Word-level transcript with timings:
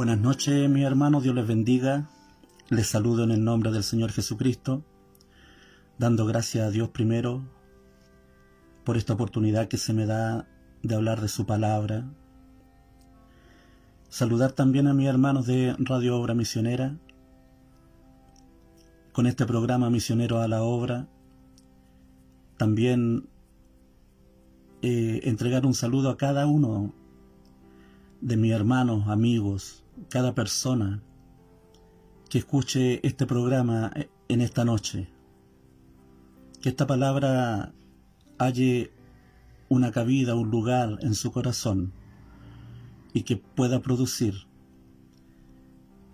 Buenas 0.00 0.18
noches, 0.18 0.70
mi 0.70 0.82
hermano, 0.82 1.20
Dios 1.20 1.34
les 1.34 1.46
bendiga. 1.46 2.08
Les 2.70 2.86
saludo 2.86 3.22
en 3.24 3.32
el 3.32 3.44
nombre 3.44 3.70
del 3.70 3.84
Señor 3.84 4.12
Jesucristo, 4.12 4.82
dando 5.98 6.24
gracias 6.24 6.66
a 6.66 6.70
Dios 6.70 6.88
primero 6.88 7.42
por 8.82 8.96
esta 8.96 9.12
oportunidad 9.12 9.68
que 9.68 9.76
se 9.76 9.92
me 9.92 10.06
da 10.06 10.48
de 10.82 10.94
hablar 10.94 11.20
de 11.20 11.28
su 11.28 11.44
palabra. 11.44 12.10
Saludar 14.08 14.52
también 14.52 14.86
a 14.86 14.94
mis 14.94 15.06
hermanos 15.06 15.46
de 15.46 15.76
Radio 15.78 16.16
Obra 16.16 16.32
Misionera, 16.32 16.96
con 19.12 19.26
este 19.26 19.44
programa 19.44 19.90
Misionero 19.90 20.40
a 20.40 20.48
la 20.48 20.62
Obra. 20.62 21.08
También 22.56 23.28
eh, 24.80 25.20
entregar 25.24 25.66
un 25.66 25.74
saludo 25.74 26.08
a 26.08 26.16
cada 26.16 26.46
uno 26.46 26.94
de 28.22 28.38
mis 28.38 28.52
hermanos, 28.52 29.06
amigos, 29.08 29.80
cada 30.10 30.34
persona 30.34 31.02
que 32.28 32.38
escuche 32.38 33.00
este 33.06 33.26
programa 33.26 33.92
en 34.28 34.40
esta 34.42 34.64
noche. 34.64 35.08
Que 36.60 36.68
esta 36.68 36.86
palabra 36.86 37.72
halle 38.38 38.92
una 39.70 39.90
cabida, 39.92 40.34
un 40.34 40.50
lugar 40.50 40.98
en 41.00 41.14
su 41.14 41.32
corazón 41.32 41.92
y 43.14 43.22
que 43.22 43.36
pueda 43.36 43.80
producir 43.80 44.34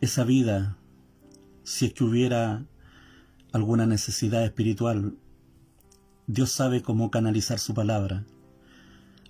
esa 0.00 0.22
vida 0.24 0.78
si 1.64 1.86
es 1.86 1.92
que 1.94 2.04
hubiera 2.04 2.64
alguna 3.52 3.86
necesidad 3.86 4.44
espiritual. 4.44 5.16
Dios 6.28 6.52
sabe 6.52 6.82
cómo 6.82 7.10
canalizar 7.10 7.58
su 7.58 7.74
palabra 7.74 8.24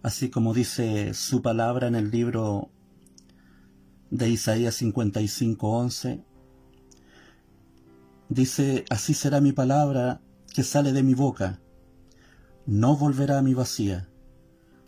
así 0.07 0.31
como 0.31 0.55
dice 0.55 1.15
su 1.15 1.43
palabra 1.43 1.89
en 1.89 1.97
el 1.97 2.13
libro 2.13 2.71
de 4.17 4.29
Isaías 4.31 4.81
55:11. 4.81 6.25
Dice, 8.29 8.85
así 8.91 9.15
será 9.15 9.41
mi 9.41 9.53
palabra 9.53 10.21
que 10.53 10.63
sale 10.63 10.93
de 10.93 11.03
mi 11.03 11.15
boca. 11.15 11.61
No 12.67 12.97
volverá 12.97 13.39
a 13.39 13.43
mi 13.43 13.55
vacía, 13.55 14.09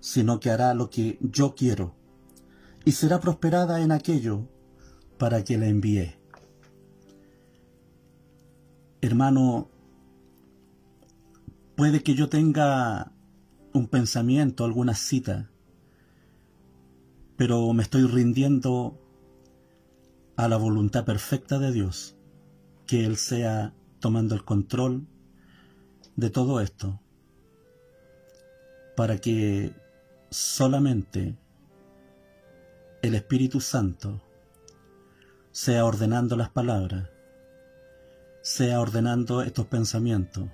sino 0.00 0.40
que 0.40 0.50
hará 0.50 0.74
lo 0.74 0.90
que 0.90 1.18
yo 1.20 1.54
quiero, 1.54 1.94
y 2.84 2.92
será 2.92 3.20
prosperada 3.20 3.80
en 3.80 3.92
aquello 3.92 4.48
para 5.18 5.44
que 5.44 5.58
la 5.58 5.66
envíe. 5.66 6.16
Hermano, 9.00 9.68
puede 11.76 12.02
que 12.02 12.14
yo 12.14 12.28
tenga 12.28 13.12
un 13.72 13.86
pensamiento, 13.86 14.64
alguna 14.64 14.94
cita, 14.94 15.50
pero 17.36 17.72
me 17.72 17.84
estoy 17.84 18.02
rindiendo 18.02 18.98
a 20.38 20.46
la 20.46 20.56
voluntad 20.56 21.04
perfecta 21.04 21.58
de 21.58 21.72
Dios, 21.72 22.16
que 22.86 23.04
Él 23.04 23.16
sea 23.16 23.74
tomando 23.98 24.36
el 24.36 24.44
control 24.44 25.04
de 26.14 26.30
todo 26.30 26.60
esto, 26.60 27.00
para 28.96 29.18
que 29.18 29.74
solamente 30.30 31.36
el 33.02 33.16
Espíritu 33.16 33.60
Santo 33.60 34.22
sea 35.50 35.84
ordenando 35.84 36.36
las 36.36 36.50
palabras, 36.50 37.08
sea 38.40 38.80
ordenando 38.80 39.42
estos 39.42 39.66
pensamientos, 39.66 40.48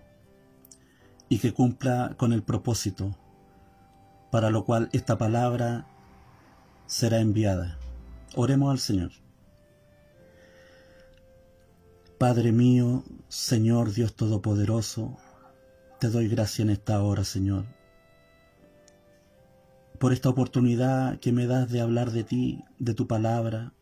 y 1.28 1.40
que 1.40 1.52
cumpla 1.52 2.14
con 2.16 2.32
el 2.32 2.42
propósito 2.42 3.18
para 4.30 4.48
lo 4.48 4.64
cual 4.64 4.88
esta 4.94 5.18
palabra 5.18 5.86
será 6.86 7.20
enviada. 7.20 7.78
Oremos 8.34 8.70
al 8.70 8.78
Señor. 8.78 9.23
Padre 12.18 12.52
mío, 12.52 13.02
Señor 13.28 13.92
Dios 13.92 14.14
Todopoderoso, 14.14 15.16
te 15.98 16.08
doy 16.08 16.28
gracia 16.28 16.62
en 16.62 16.70
esta 16.70 17.02
hora, 17.02 17.24
Señor, 17.24 17.64
por 19.98 20.12
esta 20.12 20.28
oportunidad 20.28 21.18
que 21.18 21.32
me 21.32 21.48
das 21.48 21.70
de 21.70 21.80
hablar 21.80 22.12
de 22.12 22.22
ti, 22.22 22.62
de 22.78 22.94
tu 22.94 23.08
palabra, 23.08 23.72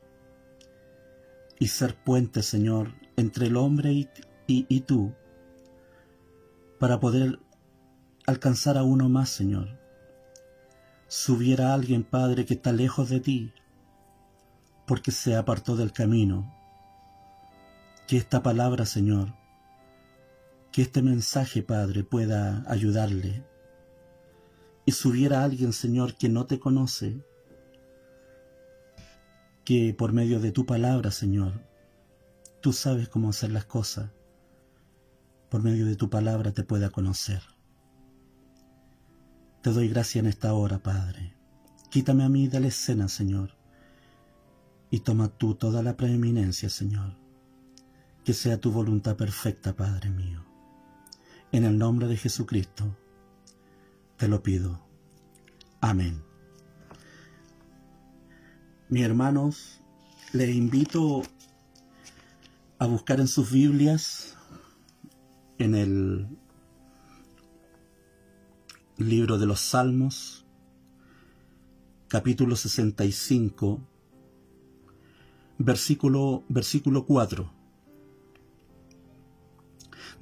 y 1.58 1.68
ser 1.68 1.94
puente, 1.94 2.42
Señor, 2.42 2.94
entre 3.16 3.48
el 3.48 3.56
hombre 3.58 3.92
y, 3.92 4.08
y 4.46 4.80
tú, 4.80 5.12
para 6.80 7.00
poder 7.00 7.38
alcanzar 8.26 8.78
a 8.78 8.82
uno 8.82 9.10
más, 9.10 9.28
Señor. 9.28 9.78
Si 11.06 11.30
hubiera 11.32 11.74
alguien, 11.74 12.02
Padre, 12.02 12.46
que 12.46 12.54
está 12.54 12.72
lejos 12.72 13.10
de 13.10 13.20
ti, 13.20 13.52
porque 14.86 15.10
se 15.10 15.36
apartó 15.36 15.76
del 15.76 15.92
camino, 15.92 16.61
que 18.12 18.18
esta 18.18 18.42
palabra, 18.42 18.84
Señor, 18.84 19.32
que 20.70 20.82
este 20.82 21.00
mensaje, 21.00 21.62
Padre, 21.62 22.04
pueda 22.04 22.62
ayudarle. 22.70 23.42
Y 24.84 24.92
si 24.92 25.08
hubiera 25.08 25.42
alguien, 25.42 25.72
Señor, 25.72 26.18
que 26.18 26.28
no 26.28 26.44
te 26.44 26.60
conoce, 26.60 27.24
que 29.64 29.94
por 29.94 30.12
medio 30.12 30.40
de 30.40 30.52
tu 30.52 30.66
palabra, 30.66 31.10
Señor, 31.10 31.62
tú 32.60 32.74
sabes 32.74 33.08
cómo 33.08 33.30
hacer 33.30 33.50
las 33.50 33.64
cosas, 33.64 34.10
por 35.48 35.62
medio 35.62 35.86
de 35.86 35.96
tu 35.96 36.10
palabra 36.10 36.52
te 36.52 36.64
pueda 36.64 36.90
conocer. 36.90 37.40
Te 39.62 39.70
doy 39.70 39.88
gracia 39.88 40.18
en 40.18 40.26
esta 40.26 40.52
hora, 40.52 40.80
Padre. 40.80 41.34
Quítame 41.88 42.24
a 42.24 42.28
mí 42.28 42.46
de 42.46 42.60
la 42.60 42.66
escena, 42.66 43.08
Señor, 43.08 43.56
y 44.90 45.00
toma 45.00 45.28
tú 45.28 45.54
toda 45.54 45.82
la 45.82 45.96
preeminencia, 45.96 46.68
Señor. 46.68 47.21
Que 48.24 48.32
sea 48.34 48.60
tu 48.60 48.70
voluntad 48.70 49.16
perfecta, 49.16 49.74
Padre 49.74 50.10
mío. 50.10 50.44
En 51.50 51.64
el 51.64 51.76
nombre 51.76 52.06
de 52.06 52.16
Jesucristo, 52.16 52.96
te 54.16 54.28
lo 54.28 54.42
pido. 54.42 54.80
Amén. 55.80 56.22
Mis 58.88 59.02
hermanos, 59.02 59.80
les 60.32 60.54
invito 60.54 61.22
a 62.78 62.86
buscar 62.86 63.20
en 63.20 63.28
sus 63.28 63.50
Biblias 63.50 64.36
en 65.58 65.74
el 65.74 66.28
libro 68.98 69.38
de 69.38 69.46
los 69.46 69.60
Salmos, 69.60 70.44
capítulo 72.08 72.56
65, 72.56 73.80
versículo, 75.58 76.44
versículo 76.48 77.06
4. 77.06 77.61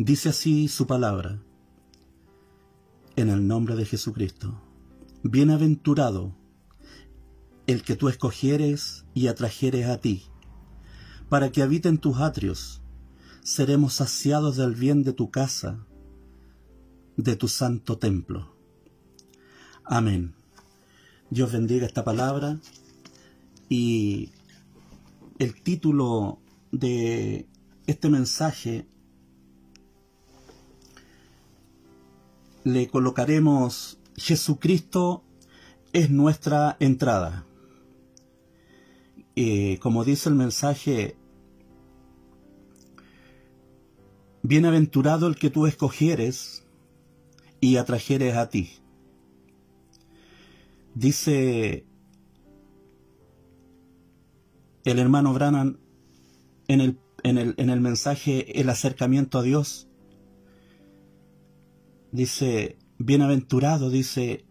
Dice 0.02 0.30
así 0.30 0.66
su 0.68 0.86
palabra, 0.86 1.42
en 3.16 3.28
el 3.28 3.46
nombre 3.46 3.76
de 3.76 3.84
Jesucristo. 3.84 4.58
Bienaventurado 5.22 6.34
el 7.66 7.82
que 7.82 7.96
tú 7.96 8.08
escogieres 8.08 9.04
y 9.12 9.26
atrajeres 9.26 9.88
a 9.88 10.00
ti, 10.00 10.22
para 11.28 11.52
que 11.52 11.60
habiten 11.60 11.98
tus 11.98 12.18
atrios 12.18 12.80
seremos 13.42 13.92
saciados 13.92 14.56
del 14.56 14.74
bien 14.74 15.02
de 15.02 15.12
tu 15.12 15.30
casa, 15.30 15.84
de 17.18 17.36
tu 17.36 17.46
santo 17.46 17.98
templo. 17.98 18.56
Amén. 19.84 20.32
Dios 21.28 21.52
bendiga 21.52 21.84
esta 21.84 22.04
palabra 22.04 22.58
y 23.68 24.30
el 25.38 25.60
título 25.60 26.38
de 26.72 27.46
este 27.86 28.08
mensaje 28.08 28.86
le 32.64 32.88
colocaremos 32.88 33.98
Jesucristo 34.16 35.24
es 35.92 36.10
nuestra 36.10 36.76
entrada. 36.80 37.46
Eh, 39.36 39.78
como 39.80 40.04
dice 40.04 40.28
el 40.28 40.34
mensaje, 40.34 41.16
Bienaventurado 44.42 45.26
el 45.26 45.36
que 45.36 45.50
tú 45.50 45.66
escogieres 45.66 46.66
y 47.60 47.76
atrajeres 47.76 48.36
a 48.36 48.48
ti. 48.48 48.70
Dice 50.94 51.84
el 54.84 54.98
hermano 54.98 55.34
Brannan 55.34 55.78
en 56.68 56.80
el, 56.80 56.98
en 57.22 57.36
el, 57.36 57.54
en 57.58 57.68
el 57.70 57.80
mensaje 57.80 58.60
El 58.60 58.70
acercamiento 58.70 59.38
a 59.38 59.42
Dios. 59.42 59.89
Dice, 62.12 62.78
bienaventurado, 62.98 63.90
dice, 63.90 64.44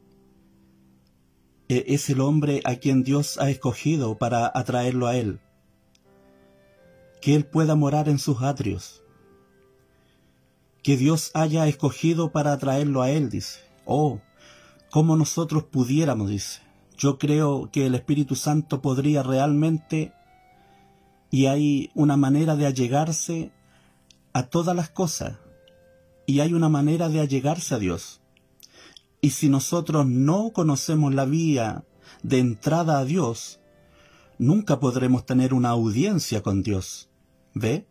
e, 1.68 1.86
es 1.88 2.10
el 2.10 2.22
hombre 2.22 2.62
a 2.66 2.76
quien 2.76 3.04
Dios 3.04 3.38
ha 3.40 3.50
escogido 3.50 4.18
para 4.18 4.52
atraerlo 4.54 5.08
a 5.08 5.16
Él. 5.16 5.40
Que 7.22 7.36
Él 7.36 7.46
pueda 7.46 7.76
morar 7.76 8.08
en 8.10 8.20
sus 8.20 8.42
atrios 8.42 9.04
que 10.84 10.98
Dios 10.98 11.32
haya 11.34 11.68
escogido 11.68 12.32
para 12.32 12.54
atraerlo 12.54 13.02
a 13.02 13.12
Él, 13.12 13.30
dice. 13.30 13.60
Oh, 13.86 14.20
como 14.90 15.16
nosotros 15.16 15.64
pudiéramos, 15.64 16.30
dice. 16.30 16.62
Yo 16.98 17.18
creo 17.18 17.70
que 17.72 17.86
el 17.86 17.96
Espíritu 17.96 18.36
Santo 18.36 18.82
podría 18.82 19.24
realmente 19.24 20.14
y 21.32 21.46
hay 21.46 21.92
una 21.94 22.18
manera 22.18 22.56
de 22.56 22.66
allegarse 22.66 23.52
a 24.34 24.44
todas 24.44 24.76
las 24.76 24.90
cosas 24.90 25.38
y 26.30 26.42
hay 26.42 26.54
una 26.54 26.70
manera 26.70 27.10
de 27.10 27.22
allegarse 27.22 27.74
a 27.74 27.80
Dios. 27.80 28.22
Y 29.20 29.32
si 29.32 29.50
nosotros 29.50 30.06
no 30.06 30.52
conocemos 30.54 31.12
la 31.12 31.26
vía 31.26 31.86
de 32.22 32.38
entrada 32.38 33.00
a 33.00 33.04
Dios, 33.04 33.60
nunca 34.38 34.80
podremos 34.80 35.26
tener 35.26 35.56
una 35.56 35.70
audiencia 35.70 36.44
con 36.44 36.62
Dios. 36.62 37.10
¿Ve? 37.56 37.88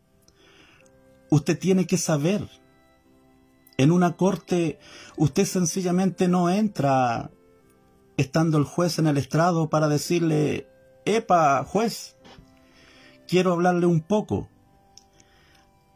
Usted 1.30 1.58
tiene 1.58 1.88
que 1.88 1.98
saber. 1.98 2.48
En 3.76 3.90
una 3.90 4.16
corte, 4.16 4.78
usted 5.16 5.44
sencillamente 5.44 6.28
no 6.28 6.48
entra 6.48 7.32
estando 8.16 8.56
el 8.56 8.64
juez 8.64 9.00
en 9.00 9.08
el 9.08 9.18
estrado 9.18 9.68
para 9.68 9.88
decirle, 9.88 10.68
Epa, 11.04 11.64
juez, 11.64 12.16
quiero 13.26 13.54
hablarle 13.54 13.86
un 13.86 14.00
poco. 14.00 14.48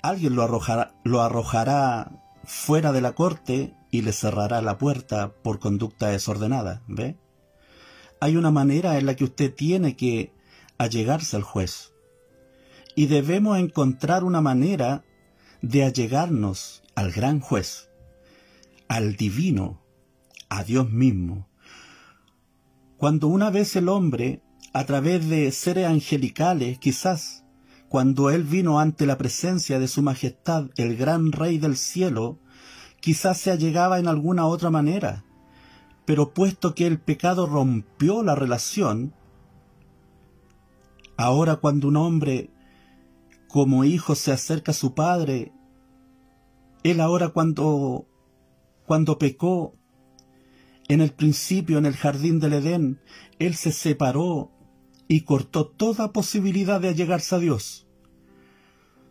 Alguien 0.03 0.35
lo 0.35 0.43
arrojará, 0.43 0.93
lo 1.05 1.23
arrojará 1.23 2.21
fuera 2.44 2.93
de 2.93 3.00
la 3.00 3.12
corte 3.12 3.75
y 3.91 4.03
le 4.03 4.12
cerrará 4.12 4.62
la 4.62 4.79
puerta 4.79 5.33
por 5.43 5.59
conducta 5.59 6.09
desordenada, 6.09 6.83
¿ve? 6.87 7.17
Hay 8.21 8.37
una 8.37 8.50
manera 8.50 8.99
en 8.99 9.06
la 9.06 9.17
que 9.17 9.25
usted 9.25 9.53
tiene 9.55 9.97
que 9.97 10.33
allegarse 10.79 11.37
al 11.37 11.43
juez. 11.43 11.93
Y 12.94 13.06
debemos 13.06 13.59
encontrar 13.59 14.25
una 14.25 14.41
manera 14.41 15.05
de 15.61 15.85
allegarnos 15.85 16.83
al 16.94 17.12
gran 17.12 17.41
juez, 17.41 17.89
al 18.89 19.17
divino, 19.17 19.81
a 20.49 20.65
Dios 20.65 20.91
mismo. 20.91 21.49
Cuando 22.99 23.29
una 23.29 23.50
vez 23.50 23.75
el 23.77 23.89
hombre, 23.89 24.43
a 24.73 24.85
través 24.85 25.29
de 25.29 25.50
seres 25.53 25.87
angelicales, 25.87 26.79
quizás, 26.79 27.42
cuando 27.93 28.31
él 28.31 28.44
vino 28.44 28.81
ante 28.81 29.05
la 29.05 29.19
presencia 29.19 29.79
de 29.79 29.87
su 29.87 30.00
majestad, 30.00 30.71
el 30.77 30.97
gran 30.97 31.31
rey 31.31 31.59
del 31.59 31.77
cielo, 31.77 32.39
quizás 33.00 33.37
se 33.37 33.50
allegaba 33.50 33.99
en 33.99 34.09
alguna 34.09 34.47
otra 34.47 34.71
manera, 34.71 35.27
pero 36.06 36.33
puesto 36.33 36.75
que 36.75 36.87
el 36.87 36.99
pecado 36.99 37.44
rompió 37.44 38.23
la 38.23 38.35
relación, 38.35 39.12
ahora 41.19 41.56
cuando 41.56 41.89
un 41.89 41.99
hombre 41.99 42.49
como 43.47 43.85
hijo 43.85 44.15
se 44.15 44.33
acerca 44.33 44.71
a 44.71 44.75
su 44.75 44.94
padre, 44.94 45.53
él 46.85 46.99
ahora 46.99 47.29
cuando 47.29 48.06
cuando 48.87 49.19
pecó 49.19 49.75
en 50.89 51.03
el 51.03 51.12
principio 51.12 51.77
en 51.77 51.85
el 51.85 51.97
jardín 51.97 52.41
del 52.41 52.55
Edén, 52.55 53.00
él 53.39 53.55
se 53.55 53.71
separó 53.71 54.50
y 55.08 55.22
cortó 55.22 55.66
toda 55.66 56.12
posibilidad 56.12 56.81
de 56.81 56.88
allegarse 56.88 57.34
a 57.34 57.38
Dios. 57.38 57.87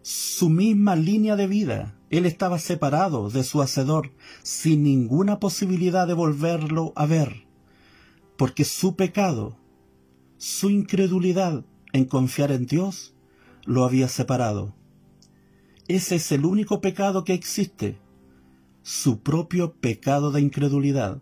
Su 0.02 0.50
misma 0.50 0.96
línea 0.96 1.36
de 1.36 1.48
vida, 1.48 1.96
él 2.10 2.26
estaba 2.26 2.58
separado 2.58 3.30
de 3.30 3.44
su 3.44 3.62
Hacedor, 3.62 4.12
sin 4.42 4.84
ninguna 4.84 5.40
posibilidad 5.40 6.08
de 6.08 6.14
volverlo 6.14 6.92
a 6.96 7.06
ver, 7.06 7.46
porque 8.38 8.66
su 8.66 8.96
pecado, 8.96 9.58
su 10.38 10.70
incredulidad 10.70 11.64
en 11.94 12.06
confiar 12.06 12.52
en 12.52 12.66
Dios, 12.66 13.14
lo 13.66 13.86
había 13.86 14.08
separado. 14.08 14.74
Ese 15.88 16.16
es 16.16 16.32
el 16.32 16.46
único 16.46 16.82
pecado 16.82 17.24
que 17.24 17.34
existe, 17.34 18.00
su 18.82 19.20
propio 19.20 19.74
pecado 19.74 20.32
de 20.32 20.42
incredulidad. 20.42 21.22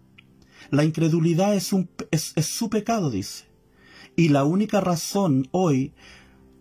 La 0.70 0.84
incredulidad 0.84 1.56
es, 1.56 1.74
un, 1.74 1.90
es, 2.12 2.34
su 2.46 2.70
pecado, 2.70 3.10
dice. 3.10 3.49
Y 4.20 4.28
la 4.28 4.44
única 4.44 4.82
razón 4.82 5.48
hoy 5.52 5.94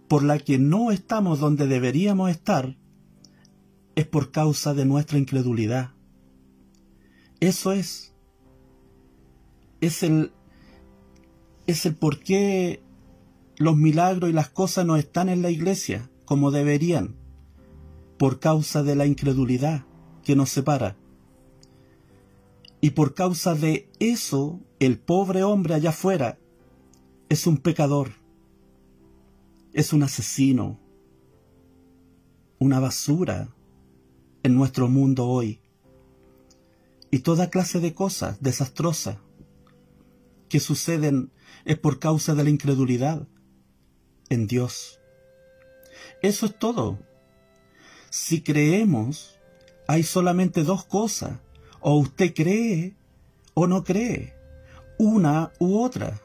por 0.06 0.22
la 0.22 0.38
que 0.38 0.58
no 0.58 0.92
estamos 0.92 1.40
donde 1.40 1.66
deberíamos 1.66 2.30
estar 2.30 2.76
es 3.96 4.06
por 4.06 4.30
causa 4.30 4.74
de 4.74 4.84
nuestra 4.84 5.18
incredulidad. 5.18 5.90
Eso 7.40 7.72
es. 7.72 8.14
Es 9.80 10.04
el, 10.04 10.30
es 11.66 11.84
el 11.84 11.96
por 11.96 12.20
qué 12.20 12.80
los 13.56 13.76
milagros 13.76 14.30
y 14.30 14.34
las 14.34 14.50
cosas 14.50 14.86
no 14.86 14.94
están 14.94 15.28
en 15.28 15.42
la 15.42 15.50
iglesia 15.50 16.08
como 16.26 16.52
deberían, 16.52 17.16
por 18.18 18.38
causa 18.38 18.84
de 18.84 18.94
la 18.94 19.04
incredulidad 19.04 19.84
que 20.22 20.36
nos 20.36 20.50
separa. 20.50 20.96
Y 22.80 22.90
por 22.90 23.14
causa 23.14 23.56
de 23.56 23.90
eso, 23.98 24.60
el 24.78 25.00
pobre 25.00 25.42
hombre 25.42 25.74
allá 25.74 25.90
afuera 25.90 26.38
es 27.28 27.46
un 27.46 27.58
pecador, 27.58 28.12
es 29.72 29.92
un 29.92 30.02
asesino, 30.02 30.80
una 32.58 32.80
basura, 32.80 33.54
en 34.42 34.54
nuestro 34.54 34.88
mundo 34.88 35.26
hoy. 35.26 35.60
Y 37.10 37.20
toda 37.20 37.50
clase 37.50 37.80
de 37.80 37.94
cosas 37.94 38.40
desastrosas 38.40 39.18
que 40.48 40.60
suceden 40.60 41.32
es 41.64 41.78
por 41.78 41.98
causa 41.98 42.34
de 42.34 42.44
la 42.44 42.50
incredulidad 42.50 43.26
en 44.28 44.46
Dios. 44.46 45.00
Eso 46.22 46.46
es 46.46 46.58
todo. 46.58 46.98
Si 48.10 48.42
creemos, 48.42 49.38
hay 49.86 50.02
solamente 50.02 50.64
dos 50.64 50.84
cosas. 50.84 51.38
O 51.80 51.96
usted 51.98 52.34
cree 52.34 52.96
o 53.54 53.66
no 53.66 53.84
cree. 53.84 54.34
Una 54.98 55.52
u 55.58 55.78
otra. 55.78 56.20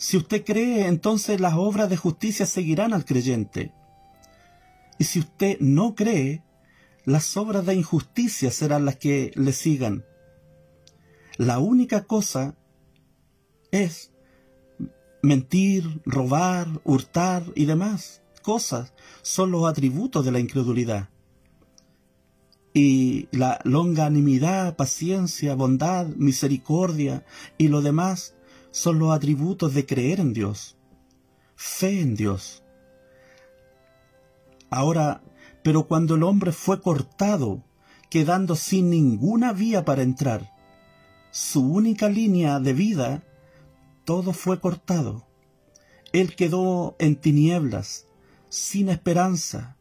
Si 0.00 0.16
usted 0.16 0.46
cree, 0.46 0.86
entonces 0.86 1.42
las 1.42 1.52
obras 1.56 1.90
de 1.90 1.98
justicia 1.98 2.46
seguirán 2.46 2.94
al 2.94 3.04
creyente. 3.04 3.74
Y 4.98 5.04
si 5.04 5.18
usted 5.18 5.58
no 5.60 5.94
cree, 5.94 6.42
las 7.04 7.36
obras 7.36 7.66
de 7.66 7.74
injusticia 7.74 8.50
serán 8.50 8.86
las 8.86 8.96
que 8.96 9.30
le 9.34 9.52
sigan. 9.52 10.06
La 11.36 11.58
única 11.58 12.04
cosa 12.04 12.56
es 13.72 14.10
mentir, 15.22 16.00
robar, 16.06 16.80
hurtar 16.84 17.44
y 17.54 17.66
demás 17.66 18.22
cosas 18.40 18.94
son 19.20 19.50
los 19.50 19.68
atributos 19.68 20.24
de 20.24 20.32
la 20.32 20.40
incredulidad. 20.40 21.10
Y 22.72 23.28
la 23.32 23.60
longanimidad, 23.64 24.76
paciencia, 24.76 25.54
bondad, 25.54 26.06
misericordia 26.06 27.22
y 27.58 27.68
lo 27.68 27.82
demás 27.82 28.34
son 28.70 28.98
los 28.98 29.12
atributos 29.12 29.74
de 29.74 29.86
creer 29.86 30.20
en 30.20 30.32
Dios, 30.32 30.76
fe 31.56 32.00
en 32.00 32.14
Dios. 32.14 32.62
Ahora, 34.70 35.22
pero 35.62 35.86
cuando 35.86 36.14
el 36.14 36.22
hombre 36.22 36.52
fue 36.52 36.80
cortado, 36.80 37.64
quedando 38.08 38.56
sin 38.56 38.90
ninguna 38.90 39.52
vía 39.52 39.84
para 39.84 40.02
entrar, 40.02 40.52
su 41.30 41.72
única 41.72 42.08
línea 42.08 42.58
de 42.60 42.72
vida, 42.72 43.22
todo 44.04 44.32
fue 44.32 44.60
cortado. 44.60 45.26
Él 46.12 46.34
quedó 46.34 46.96
en 46.98 47.16
tinieblas, 47.16 48.06
sin 48.48 48.88
esperanza, 48.88 49.76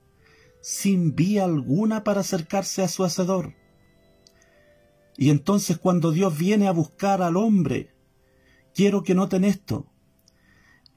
sin 0.61 1.15
vía 1.15 1.45
alguna 1.45 2.03
para 2.03 2.21
acercarse 2.21 2.83
a 2.83 2.87
su 2.87 3.03
Hacedor. 3.03 3.55
Y 5.17 5.31
entonces 5.31 5.77
cuando 5.77 6.11
Dios 6.11 6.37
viene 6.37 6.67
a 6.67 6.71
buscar 6.71 7.21
al 7.21 7.35
hombre, 7.35 7.93
quiero 8.79 9.03
que 9.03 9.13
noten 9.13 9.43
esto, 9.43 9.87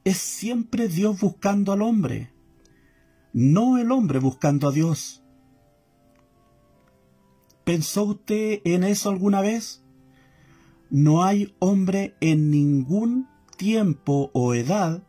es 0.05 0.17
siempre 0.19 0.87
Dios 0.87 1.21
buscando 1.21 1.73
al 1.73 1.83
hombre 1.83 2.33
no 3.33 3.79
el 3.79 3.91
hombre 3.91 4.19
buscando 4.19 4.69
a 4.69 4.73
Dios. 4.73 5.23
¿Pensó 7.65 8.05
usted 8.05 8.61
en 8.65 8.85
eso 8.85 9.09
alguna 9.09 9.41
vez? 9.41 9.83
No 10.91 11.25
hay 11.25 11.55
hombre 11.59 12.15
en 12.21 12.51
ningún 12.51 13.29
tiempo 13.57 14.31
o 14.35 14.55
edad 14.55 15.03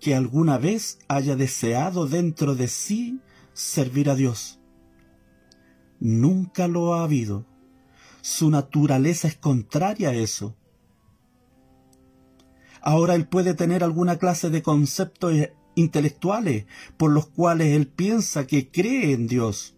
que 0.00 0.14
alguna 0.14 0.58
vez 0.58 0.98
haya 1.08 1.36
deseado 1.36 2.06
dentro 2.06 2.54
de 2.54 2.66
sí 2.68 3.20
servir 3.52 4.10
a 4.10 4.16
Dios. 4.16 4.58
Nunca 6.00 6.66
lo 6.66 6.94
ha 6.94 7.04
habido. 7.04 7.46
Su 8.22 8.50
naturaleza 8.50 9.28
es 9.28 9.36
contraria 9.36 10.08
a 10.08 10.14
eso. 10.14 10.56
Ahora 12.86 13.16
él 13.16 13.26
puede 13.26 13.54
tener 13.54 13.82
alguna 13.82 14.16
clase 14.16 14.48
de 14.48 14.62
concepto 14.62 15.32
intelectuales 15.74 16.66
por 16.96 17.10
los 17.10 17.26
cuales 17.26 17.74
él 17.74 17.88
piensa 17.88 18.46
que 18.46 18.70
cree 18.70 19.12
en 19.12 19.26
Dios. 19.26 19.74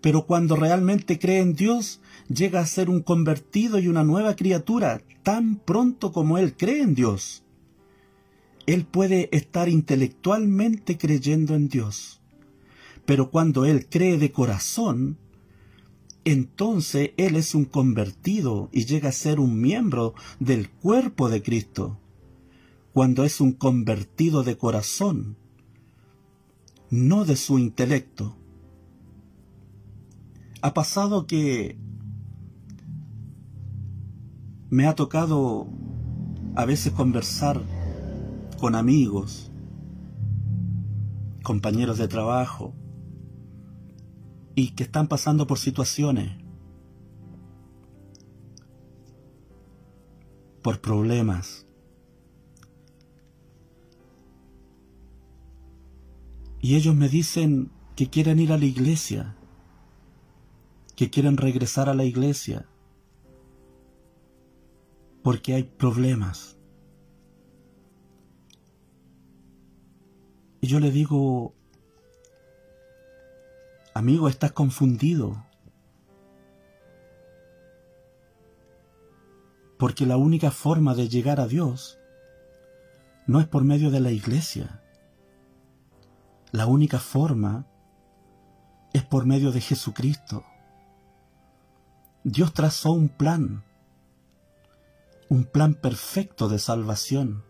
Pero 0.00 0.24
cuando 0.24 0.54
realmente 0.54 1.18
cree 1.18 1.40
en 1.40 1.56
Dios, 1.56 2.00
llega 2.28 2.60
a 2.60 2.66
ser 2.66 2.88
un 2.88 3.02
convertido 3.02 3.80
y 3.80 3.88
una 3.88 4.04
nueva 4.04 4.36
criatura 4.36 5.02
tan 5.24 5.56
pronto 5.56 6.12
como 6.12 6.38
él 6.38 6.56
cree 6.56 6.80
en 6.80 6.94
Dios. 6.94 7.42
Él 8.66 8.84
puede 8.86 9.28
estar 9.32 9.68
intelectualmente 9.68 10.96
creyendo 10.96 11.56
en 11.56 11.68
Dios, 11.68 12.22
pero 13.04 13.32
cuando 13.32 13.64
él 13.64 13.88
cree 13.90 14.16
de 14.16 14.30
corazón, 14.30 15.18
entonces 16.24 17.10
él 17.16 17.36
es 17.36 17.54
un 17.54 17.64
convertido 17.64 18.68
y 18.72 18.86
llega 18.86 19.10
a 19.10 19.12
ser 19.12 19.40
un 19.40 19.60
miembro 19.60 20.14
del 20.40 20.70
cuerpo 20.70 21.28
de 21.28 21.42
Cristo 21.42 21.98
cuando 22.92 23.24
es 23.24 23.40
un 23.40 23.52
convertido 23.52 24.44
de 24.44 24.56
corazón, 24.56 25.36
no 26.90 27.24
de 27.24 27.36
su 27.36 27.58
intelecto. 27.58 28.36
Ha 30.62 30.72
pasado 30.72 31.26
que 31.26 31.76
me 34.70 34.86
ha 34.86 34.94
tocado 34.94 35.68
a 36.54 36.64
veces 36.64 36.92
conversar 36.92 37.60
con 38.60 38.74
amigos, 38.76 39.50
compañeros 41.42 41.98
de 41.98 42.08
trabajo, 42.08 42.74
y 44.54 44.70
que 44.70 44.84
están 44.84 45.08
pasando 45.08 45.46
por 45.46 45.58
situaciones, 45.58 46.32
por 50.62 50.80
problemas. 50.80 51.66
Y 56.60 56.76
ellos 56.76 56.94
me 56.94 57.08
dicen 57.08 57.70
que 57.96 58.08
quieren 58.08 58.38
ir 58.40 58.52
a 58.52 58.58
la 58.58 58.64
iglesia, 58.64 59.36
que 60.96 61.10
quieren 61.10 61.36
regresar 61.36 61.88
a 61.88 61.94
la 61.94 62.04
iglesia, 62.04 62.66
porque 65.22 65.54
hay 65.54 65.64
problemas. 65.64 66.56
Y 70.60 70.66
yo 70.66 70.80
le 70.80 70.90
digo, 70.90 71.54
amigo, 73.94 74.28
estás 74.28 74.52
confundido. 74.52 75.46
Porque 79.78 80.04
la 80.04 80.16
única 80.16 80.50
forma 80.50 80.94
de 80.94 81.08
llegar 81.08 81.40
a 81.40 81.46
Dios 81.46 81.98
no 83.26 83.40
es 83.40 83.46
por 83.46 83.64
medio 83.64 83.90
de 83.90 84.00
la 84.00 84.10
iglesia. 84.10 84.82
La 86.50 86.66
única 86.66 86.98
forma 86.98 87.66
es 88.92 89.02
por 89.04 89.26
medio 89.26 89.50
de 89.52 89.60
Jesucristo. 89.60 90.44
Dios 92.22 92.52
trazó 92.52 92.92
un 92.92 93.08
plan, 93.08 93.64
un 95.28 95.44
plan 95.44 95.74
perfecto 95.74 96.48
de 96.48 96.58
salvación 96.58 97.44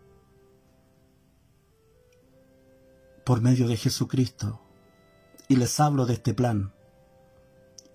por 3.23 3.41
medio 3.41 3.67
de 3.67 3.77
Jesucristo. 3.77 4.64
Y 5.47 5.57
les 5.57 5.79
hablo 5.79 6.05
de 6.05 6.13
este 6.13 6.33
plan. 6.33 6.73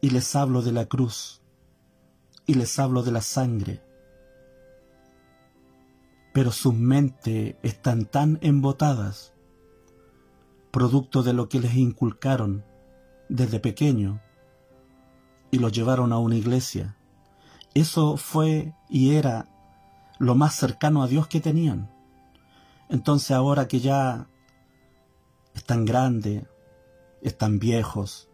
Y 0.00 0.11
les 0.11 0.37
hablo 0.37 0.62
de 0.62 0.73
la 0.73 0.87
cruz. 0.87 1.40
Y 2.47 2.54
les 2.54 2.78
hablo 2.78 3.02
de 3.02 3.12
la 3.12 3.23
sangre. 3.23 3.83
Pero 6.33 6.52
sus 6.52 6.75
mentes 6.75 7.57
están 7.62 8.04
tan 8.04 8.38
embotadas, 8.40 9.35
producto 10.71 11.25
de 11.25 11.33
lo 11.33 11.49
que 11.49 11.59
les 11.59 11.75
inculcaron 11.75 12.64
desde 13.28 13.59
pequeño, 13.59 14.21
y 15.50 15.59
los 15.59 15.73
llevaron 15.73 16.12
a 16.12 16.19
una 16.19 16.37
iglesia. 16.37 16.97
Eso 17.75 18.16
fue 18.16 18.75
y 18.88 19.14
era 19.14 19.49
lo 20.19 20.35
más 20.35 20.54
cercano 20.54 21.02
a 21.02 21.09
Dios 21.09 21.26
que 21.26 21.40
tenían. 21.40 21.90
Entonces 22.88 23.30
ahora 23.33 23.69
que 23.69 23.80
ya 23.80 24.28
están 25.54 25.85
grandes, 25.85 26.45
están 27.22 27.58
viejos, 27.58 28.28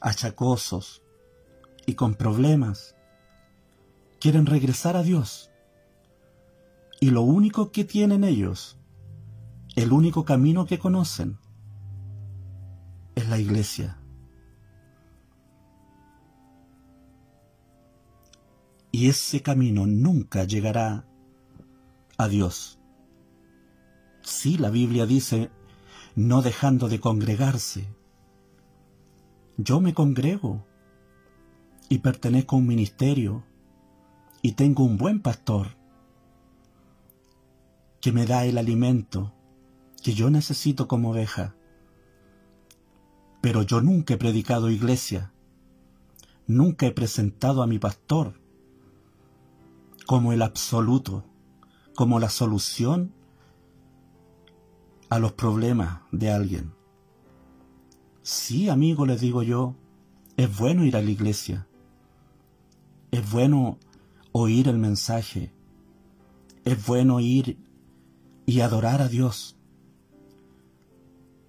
achacosos 0.00 1.02
y 1.86 1.94
con 1.94 2.14
problemas. 2.14 2.96
Quieren 4.20 4.46
regresar 4.46 4.96
a 4.96 5.02
Dios. 5.02 5.50
Y 7.00 7.10
lo 7.10 7.22
único 7.22 7.72
que 7.72 7.84
tienen 7.84 8.24
ellos, 8.24 8.78
el 9.74 9.92
único 9.92 10.24
camino 10.24 10.66
que 10.66 10.78
conocen, 10.78 11.38
es 13.14 13.28
la 13.28 13.38
iglesia. 13.38 13.98
Y 18.92 19.08
ese 19.08 19.40
camino 19.40 19.86
nunca 19.86 20.44
llegará 20.44 21.06
a 22.18 22.28
Dios. 22.28 22.78
Sí, 24.22 24.58
la 24.58 24.68
Biblia 24.68 25.06
dice 25.06 25.50
no 26.14 26.42
dejando 26.42 26.88
de 26.88 27.00
congregarse. 27.00 27.86
Yo 29.56 29.80
me 29.80 29.94
congrego 29.94 30.64
y 31.88 31.98
pertenezco 31.98 32.56
a 32.56 32.58
un 32.58 32.66
ministerio 32.66 33.44
y 34.42 34.52
tengo 34.52 34.84
un 34.84 34.96
buen 34.96 35.20
pastor 35.20 35.76
que 38.00 38.12
me 38.12 38.26
da 38.26 38.44
el 38.46 38.58
alimento 38.58 39.32
que 40.02 40.14
yo 40.14 40.30
necesito 40.30 40.88
como 40.88 41.10
oveja. 41.10 41.54
Pero 43.42 43.62
yo 43.62 43.80
nunca 43.80 44.14
he 44.14 44.18
predicado 44.18 44.70
iglesia, 44.70 45.32
nunca 46.46 46.86
he 46.86 46.92
presentado 46.92 47.62
a 47.62 47.66
mi 47.66 47.78
pastor 47.78 48.40
como 50.06 50.32
el 50.32 50.42
absoluto, 50.42 51.24
como 51.94 52.18
la 52.18 52.30
solución 52.30 53.14
a 55.10 55.18
los 55.18 55.32
problemas 55.32 56.00
de 56.12 56.30
alguien. 56.30 56.72
Sí, 58.22 58.68
amigo, 58.68 59.06
les 59.06 59.20
digo 59.20 59.42
yo, 59.42 59.74
es 60.36 60.56
bueno 60.56 60.84
ir 60.84 60.96
a 60.96 61.02
la 61.02 61.10
iglesia. 61.10 61.66
Es 63.10 63.30
bueno 63.30 63.78
oír 64.32 64.68
el 64.68 64.78
mensaje. 64.78 65.52
Es 66.64 66.86
bueno 66.86 67.18
ir 67.18 67.58
y 68.46 68.60
adorar 68.60 69.02
a 69.02 69.08
Dios. 69.08 69.56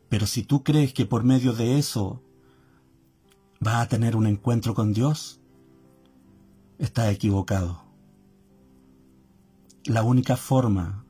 Pero 0.10 0.26
si 0.26 0.44
tú 0.44 0.64
crees 0.64 0.92
que 0.92 1.06
por 1.06 1.24
medio 1.24 1.54
de 1.54 1.78
eso 1.78 2.22
vas 3.60 3.76
a 3.76 3.88
tener 3.88 4.16
un 4.16 4.26
encuentro 4.26 4.74
con 4.74 4.92
Dios, 4.92 5.40
estás 6.80 7.14
equivocado. 7.14 7.84
La 9.86 10.04
única 10.04 10.36
forma 10.36 11.06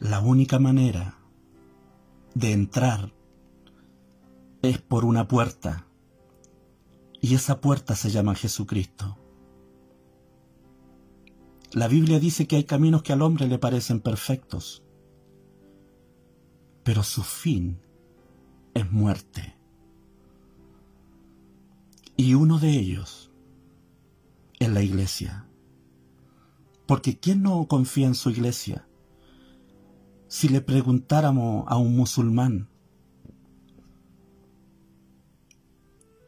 la 0.00 0.20
única 0.20 0.60
manera 0.60 1.18
de 2.34 2.52
entrar 2.52 3.12
es 4.62 4.78
por 4.80 5.04
una 5.04 5.26
puerta 5.26 5.86
y 7.20 7.34
esa 7.34 7.60
puerta 7.60 7.96
se 7.96 8.10
llama 8.10 8.36
Jesucristo. 8.36 9.18
La 11.72 11.88
Biblia 11.88 12.20
dice 12.20 12.46
que 12.46 12.56
hay 12.56 12.64
caminos 12.64 13.02
que 13.02 13.12
al 13.12 13.22
hombre 13.22 13.48
le 13.48 13.58
parecen 13.58 14.00
perfectos, 14.00 14.84
pero 16.84 17.02
su 17.02 17.24
fin 17.24 17.80
es 18.74 18.90
muerte. 18.92 19.56
Y 22.16 22.34
uno 22.34 22.60
de 22.60 22.70
ellos 22.70 23.32
es 24.60 24.68
la 24.70 24.82
iglesia. 24.82 25.46
Porque 26.86 27.18
¿quién 27.18 27.42
no 27.42 27.66
confía 27.66 28.06
en 28.06 28.14
su 28.14 28.30
iglesia? 28.30 28.87
Si 30.28 30.50
le 30.50 30.60
preguntáramos 30.60 31.64
a 31.68 31.78
un 31.78 31.96
musulmán, 31.96 32.68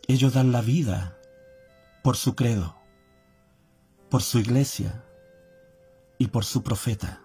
ellos 0.08 0.32
dan 0.32 0.52
la 0.52 0.62
vida 0.62 1.18
por 2.02 2.16
su 2.16 2.34
credo, 2.34 2.76
por 4.08 4.22
su 4.22 4.38
iglesia 4.38 5.04
y 6.18 6.28
por 6.28 6.46
su 6.46 6.62
profeta. 6.62 7.20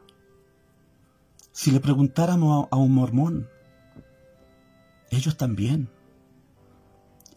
Si 1.54 1.72
le 1.72 1.80
preguntáramos 1.80 2.68
a 2.70 2.76
un 2.76 2.94
mormón, 2.94 3.50
ellos 5.10 5.38
también. 5.38 5.90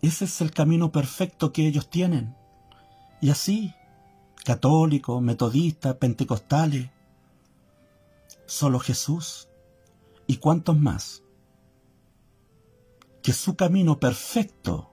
Ese 0.02 0.25
es 0.25 0.40
el 0.40 0.50
camino 0.50 0.90
perfecto 0.90 1.52
que 1.52 1.66
ellos 1.66 1.88
tienen. 1.88 2.35
Y 3.21 3.30
así, 3.30 3.73
católicos, 4.45 5.23
metodistas, 5.23 5.95
pentecostales, 5.95 6.90
solo 8.48 8.80
Jesús 8.80 9.48
y 10.26 10.38
cuántos 10.38 10.78
más, 10.78 11.22
que 13.22 13.32
su 13.32 13.56
camino 13.56 14.00
perfecto 14.00 14.90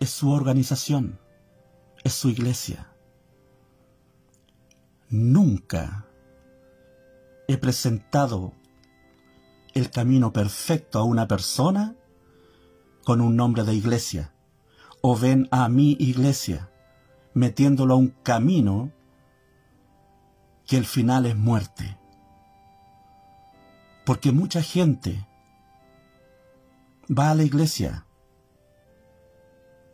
es 0.00 0.10
su 0.10 0.30
organización, 0.30 1.20
es 2.02 2.14
su 2.14 2.30
iglesia. 2.30 2.90
Nunca 5.10 6.06
he 7.48 7.58
presentado 7.58 8.54
el 9.74 9.90
camino 9.90 10.32
perfecto 10.32 10.98
a 10.98 11.04
una 11.04 11.28
persona 11.28 11.96
con 13.04 13.20
un 13.20 13.36
nombre 13.36 13.64
de 13.64 13.74
iglesia, 13.74 14.32
o 15.02 15.16
ven 15.16 15.48
a 15.50 15.68
mi 15.68 15.96
iglesia 16.00 16.70
metiéndolo 17.34 17.94
a 17.94 17.98
un 17.98 18.08
camino 18.22 18.90
que 20.66 20.78
el 20.78 20.86
final 20.86 21.26
es 21.26 21.36
muerte. 21.36 21.97
Porque 24.08 24.32
mucha 24.32 24.62
gente 24.62 25.28
va 27.10 27.30
a 27.30 27.34
la 27.34 27.42
iglesia 27.42 28.06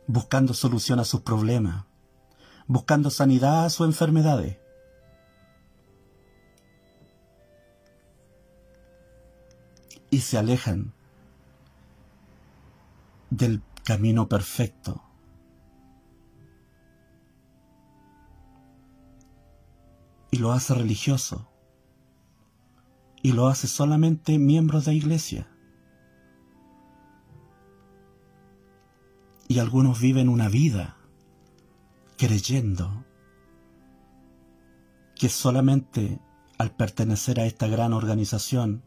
buscando 0.07 0.53
solución 0.53 1.01
a 1.01 1.03
sus 1.03 1.19
problemas, 1.19 1.83
buscando 2.65 3.09
sanidad 3.09 3.65
a 3.65 3.69
sus 3.69 3.85
enfermedades. 3.85 4.57
Y 10.09 10.21
se 10.21 10.37
alejan 10.37 10.93
del 13.31 13.61
camino 13.83 14.29
perfecto. 14.29 15.03
Y 20.31 20.37
lo 20.37 20.53
hace 20.53 20.73
religioso. 20.73 21.49
Y 23.25 23.31
lo 23.31 23.47
hace 23.47 23.67
solamente 23.67 24.37
miembros 24.37 24.85
de 24.85 24.93
iglesia. 24.93 25.47
Y 29.47 29.57
algunos 29.57 29.99
viven 29.99 30.29
una 30.29 30.47
vida 30.47 30.95
creyendo 32.19 33.03
que 35.15 35.29
solamente 35.29 36.19
al 36.59 36.75
pertenecer 36.75 37.39
a 37.39 37.47
esta 37.47 37.65
gran 37.65 37.93
organización 37.93 38.83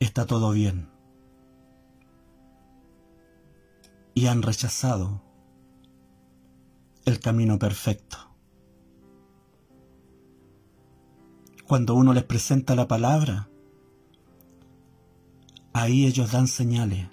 está 0.00 0.26
todo 0.26 0.50
bien. 0.50 0.88
Y 4.14 4.26
han 4.26 4.42
rechazado 4.42 5.22
el 7.04 7.20
camino 7.20 7.56
perfecto. 7.56 8.33
Cuando 11.66 11.94
uno 11.94 12.12
les 12.12 12.24
presenta 12.24 12.74
la 12.74 12.86
palabra, 12.86 13.48
ahí 15.72 16.06
ellos 16.06 16.32
dan 16.32 16.46
señales 16.46 17.08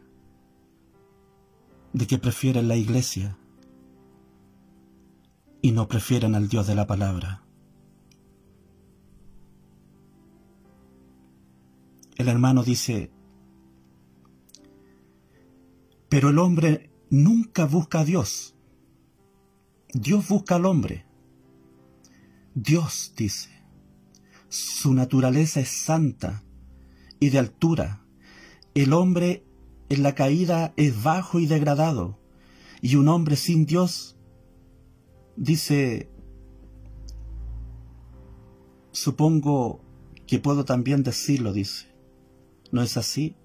de 1.94 2.08
que 2.08 2.18
prefieren 2.18 2.68
la 2.68 2.76
iglesia 2.76 3.38
y 5.62 5.72
no 5.72 5.88
prefieren 5.88 6.36
al 6.36 6.50
Dios 6.50 6.68
de 6.68 6.76
la 6.76 6.86
palabra. 6.88 7.44
El 12.18 12.28
hermano 12.28 12.64
dice, 12.64 13.10
pero 16.10 16.30
el 16.30 16.40
hombre 16.40 16.92
nunca 17.10 17.66
busca 17.66 18.02
a 18.02 18.06
Dios. 18.06 18.54
Dios 19.94 20.28
busca 20.28 20.56
al 20.56 20.66
hombre. 20.66 21.06
Dios 22.54 23.14
dice, 23.16 23.61
su 24.52 24.94
naturaleza 24.94 25.62
es 25.62 25.70
santa 25.70 26.44
y 27.22 27.30
de 27.30 27.40
altura. 27.40 28.04
El 28.74 28.92
hombre 28.92 29.46
en 29.88 30.04
la 30.04 30.14
caída 30.14 30.74
es 30.76 31.02
bajo 31.04 31.40
y 31.40 31.46
degradado. 31.46 32.20
Y 32.82 32.98
un 32.98 33.08
hombre 33.08 33.38
sin 33.38 33.66
Dios 33.66 34.18
dice, 35.38 36.10
supongo 38.92 39.86
que 40.28 40.40
puedo 40.40 40.66
también 40.66 41.02
decirlo, 41.04 41.54
dice. 41.54 41.88
¿No 42.74 42.82
es 42.82 42.98
así? 42.98 43.38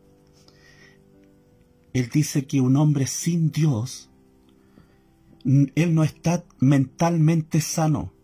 Él 1.92 2.10
dice 2.12 2.48
que 2.48 2.60
un 2.60 2.76
hombre 2.76 3.06
sin 3.06 3.52
Dios, 3.52 4.10
él 5.44 5.94
no 5.94 6.02
está 6.02 6.44
mentalmente 6.58 7.60
sano. 7.60 8.15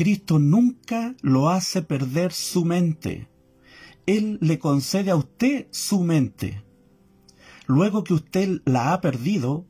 Cristo 0.00 0.38
nunca 0.38 1.14
lo 1.20 1.50
hace 1.50 1.82
perder 1.82 2.32
su 2.32 2.64
mente. 2.64 3.28
Él 4.06 4.38
le 4.40 4.58
concede 4.58 5.10
a 5.10 5.16
usted 5.16 5.66
su 5.72 6.04
mente. 6.04 6.64
Luego 7.66 8.02
que 8.02 8.14
usted 8.14 8.62
la 8.64 8.94
ha 8.94 9.02
perdido, 9.02 9.66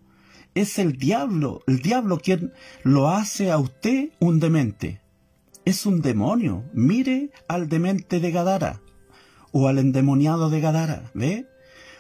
es 0.55 0.79
el 0.79 0.99
diablo, 0.99 1.65
el 1.67 1.83
diablo 1.83 2.21
quien 2.21 2.53
lo 2.85 3.09
hace 3.09 3.51
a 3.51 3.59
usted 3.59 4.11
un 4.21 4.39
demente. 4.39 5.03
Es 5.65 5.85
un 5.85 6.01
demonio. 6.01 6.63
Mire 6.75 7.33
al 7.49 7.69
demente 7.69 8.21
de 8.21 8.31
Gadara 8.31 8.81
o 9.51 9.67
al 9.67 9.79
endemoniado 9.79 10.49
de 10.49 10.61
Gadara, 10.61 11.11
¿ve? 11.13 11.49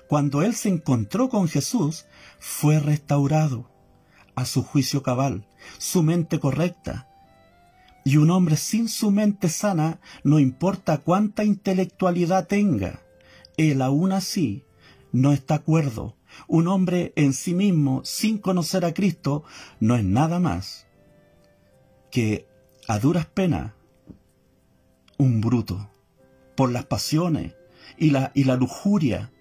Cuando 0.06 0.42
él 0.42 0.54
se 0.54 0.68
encontró 0.68 1.30
con 1.30 1.48
Jesús, 1.48 2.06
fue 2.38 2.78
restaurado 2.78 3.68
a 4.36 4.44
su 4.44 4.62
juicio 4.62 5.02
cabal, 5.02 5.48
su 5.78 6.04
mente 6.04 6.38
correcta. 6.38 7.09
Y 8.04 8.16
un 8.16 8.30
hombre 8.30 8.56
sin 8.56 8.88
su 8.88 9.10
mente 9.10 9.48
sana, 9.48 10.00
no 10.24 10.38
importa 10.38 10.98
cuánta 10.98 11.44
intelectualidad 11.44 12.46
tenga, 12.46 13.02
él 13.56 13.82
aún 13.82 14.12
así 14.12 14.64
no 15.12 15.32
está 15.32 15.56
acuerdo 15.56 16.16
un 16.46 16.68
hombre 16.68 17.12
en 17.16 17.32
sí 17.32 17.54
mismo, 17.54 18.02
sin 18.04 18.38
conocer 18.38 18.84
a 18.84 18.94
Cristo, 18.94 19.44
no 19.78 19.96
es 19.96 20.04
nada 20.04 20.40
más 20.40 20.86
que 22.10 22.46
a 22.88 22.98
duras 22.98 23.26
penas 23.26 23.72
un 25.16 25.40
bruto 25.40 25.90
por 26.56 26.72
las 26.72 26.86
pasiones 26.86 27.54
y 27.98 28.10
la, 28.10 28.32
y 28.34 28.44
la 28.44 28.56
lujuria. 28.56 29.32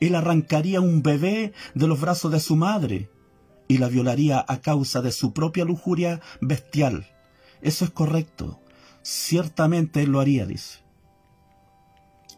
Él 0.00 0.14
arrancaría 0.14 0.80
un 0.80 1.02
bebé 1.02 1.52
de 1.74 1.86
los 1.86 2.00
brazos 2.00 2.32
de 2.32 2.40
su 2.40 2.56
madre 2.56 3.10
y 3.68 3.78
la 3.78 3.88
violaría 3.88 4.44
a 4.46 4.60
causa 4.60 5.02
de 5.02 5.12
su 5.12 5.32
propia 5.32 5.64
lujuria 5.64 6.20
bestial. 6.40 7.13
Eso 7.64 7.86
es 7.86 7.90
correcto. 7.90 8.60
Ciertamente 9.02 10.02
él 10.02 10.10
lo 10.10 10.20
haría, 10.20 10.44
dice. 10.44 10.80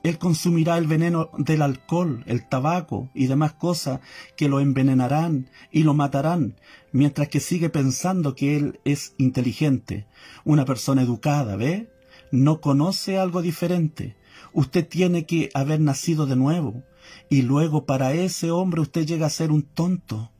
Él 0.04 0.18
consumirá 0.18 0.78
el 0.78 0.86
veneno 0.86 1.30
del 1.36 1.62
alcohol, 1.62 2.22
el 2.26 2.48
tabaco 2.48 3.10
y 3.12 3.26
demás 3.26 3.52
cosas 3.54 3.98
que 4.36 4.48
lo 4.48 4.60
envenenarán 4.60 5.50
y 5.72 5.82
lo 5.82 5.94
matarán, 5.94 6.54
mientras 6.92 7.28
que 7.28 7.40
sigue 7.40 7.70
pensando 7.70 8.36
que 8.36 8.56
él 8.56 8.78
es 8.84 9.14
inteligente, 9.18 10.06
una 10.44 10.64
persona 10.64 11.02
educada, 11.02 11.56
¿ve? 11.56 11.90
No 12.30 12.60
conoce 12.60 13.18
algo 13.18 13.42
diferente. 13.42 14.14
Usted 14.52 14.86
tiene 14.86 15.26
que 15.26 15.50
haber 15.54 15.80
nacido 15.80 16.26
de 16.26 16.36
nuevo, 16.36 16.84
y 17.28 17.42
luego 17.42 17.84
para 17.84 18.12
ese 18.12 18.52
hombre 18.52 18.80
usted 18.80 19.04
llega 19.04 19.26
a 19.26 19.30
ser 19.30 19.50
un 19.50 19.62
tonto. 19.62 20.30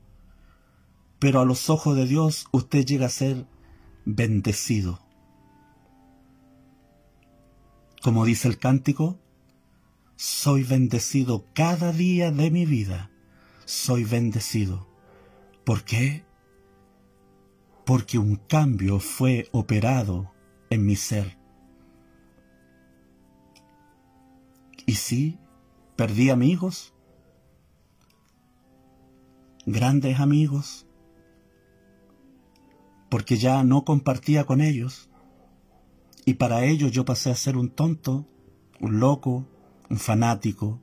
Pero 1.19 1.41
a 1.41 1.45
los 1.45 1.69
ojos 1.69 1.97
de 1.97 2.05
Dios 2.05 2.47
usted 2.53 2.85
llega 2.85 3.07
a 3.07 3.09
ser 3.09 3.45
bendecido. 4.09 4.99
Como 8.01 8.23
dice 8.23 8.47
el 8.47 8.57
cántico, 8.57 9.19
soy 10.15 10.63
bendecido 10.63 11.45
cada 11.53 11.91
día 11.91 12.31
de 12.31 12.49
mi 12.49 12.65
vida. 12.65 13.11
Soy 13.65 14.05
bendecido. 14.05 14.87
¿Por 15.65 15.83
qué? 15.83 16.23
Porque 17.85 18.17
un 18.17 18.37
cambio 18.37 19.01
fue 19.01 19.49
operado 19.51 20.31
en 20.69 20.85
mi 20.85 20.95
ser. 20.95 21.37
Y 24.85 24.95
sí, 24.95 25.37
perdí 25.97 26.29
amigos, 26.29 26.93
grandes 29.65 30.21
amigos, 30.21 30.86
porque 33.09 33.37
ya 33.37 33.63
no 33.63 33.83
compartía 33.85 34.45
con 34.45 34.61
ellos. 34.61 35.09
Y 36.25 36.35
para 36.35 36.65
ellos 36.65 36.91
yo 36.91 37.05
pasé 37.05 37.31
a 37.31 37.35
ser 37.35 37.57
un 37.57 37.69
tonto, 37.69 38.27
un 38.79 38.99
loco, 38.99 39.47
un 39.89 39.97
fanático. 39.97 40.81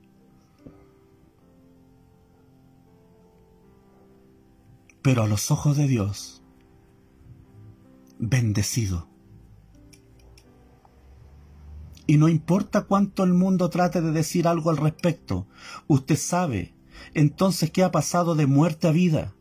Pero 5.02 5.22
a 5.22 5.28
los 5.28 5.50
ojos 5.50 5.76
de 5.76 5.86
Dios, 5.86 6.42
bendecido. 8.18 9.08
Y 12.06 12.16
no 12.16 12.28
importa 12.28 12.82
cuánto 12.82 13.24
el 13.24 13.32
mundo 13.32 13.70
trate 13.70 14.00
de 14.00 14.12
decir 14.12 14.46
algo 14.46 14.70
al 14.70 14.76
respecto, 14.76 15.46
usted 15.88 16.16
sabe 16.16 16.74
entonces 17.12 17.70
qué 17.70 17.82
ha 17.82 17.90
pasado 17.90 18.34
de 18.34 18.46
muerte 18.46 18.88
a 18.88 18.92
vida, 18.92 19.34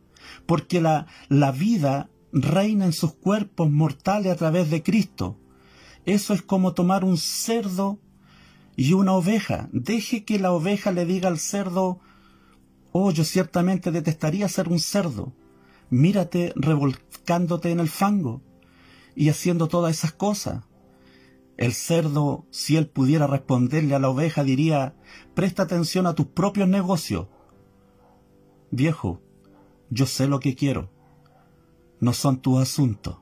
porque 0.46 0.80
la, 0.80 1.06
la 1.28 1.52
vida 1.52 2.10
reina 2.34 2.84
en 2.84 2.92
sus 2.92 3.14
cuerpos 3.14 3.70
mortales 3.70 4.32
a 4.32 4.36
través 4.36 4.68
de 4.68 4.82
Cristo. 4.82 5.38
Eso 6.04 6.34
es 6.34 6.42
como 6.42 6.74
tomar 6.74 7.04
un 7.04 7.16
cerdo 7.16 8.00
y 8.76 8.92
una 8.92 9.12
oveja. 9.12 9.68
Deje 9.72 10.24
que 10.24 10.40
la 10.40 10.52
oveja 10.52 10.90
le 10.90 11.06
diga 11.06 11.28
al 11.28 11.38
cerdo, 11.38 12.00
oh, 12.92 13.12
yo 13.12 13.24
ciertamente 13.24 13.92
detestaría 13.92 14.48
ser 14.48 14.68
un 14.68 14.80
cerdo. 14.80 15.32
Mírate 15.90 16.52
revolcándote 16.56 17.70
en 17.70 17.78
el 17.78 17.88
fango 17.88 18.42
y 19.14 19.28
haciendo 19.28 19.68
todas 19.68 19.96
esas 19.96 20.12
cosas. 20.12 20.64
El 21.56 21.72
cerdo, 21.72 22.46
si 22.50 22.76
él 22.76 22.88
pudiera 22.88 23.28
responderle 23.28 23.94
a 23.94 24.00
la 24.00 24.08
oveja, 24.08 24.42
diría, 24.42 24.96
presta 25.34 25.62
atención 25.62 26.08
a 26.08 26.14
tus 26.14 26.26
propios 26.26 26.68
negocios. 26.68 27.28
Viejo, 28.72 29.22
yo 29.88 30.06
sé 30.06 30.26
lo 30.26 30.40
que 30.40 30.56
quiero. 30.56 30.93
No 32.00 32.12
son 32.12 32.40
tus 32.40 32.60
asuntos. 32.60 33.16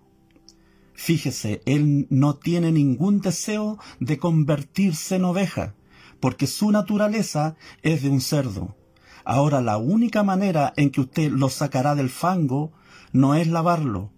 Fíjese, 0.94 1.62
él 1.66 2.06
no 2.10 2.36
tiene 2.36 2.70
ningún 2.70 3.20
deseo 3.20 3.78
de 3.98 4.18
convertirse 4.18 5.16
en 5.16 5.24
oveja, 5.24 5.74
porque 6.20 6.46
su 6.46 6.70
naturaleza 6.70 7.56
es 7.82 8.02
de 8.02 8.08
un 8.08 8.20
cerdo. 8.20 8.76
Ahora 9.24 9.60
la 9.60 9.78
única 9.78 10.22
manera 10.22 10.72
en 10.76 10.90
que 10.90 11.00
usted 11.00 11.30
lo 11.30 11.48
sacará 11.48 11.94
del 11.94 12.10
fango 12.10 12.72
no 13.12 13.34
es 13.34 13.48
lavarlo, 13.48 14.12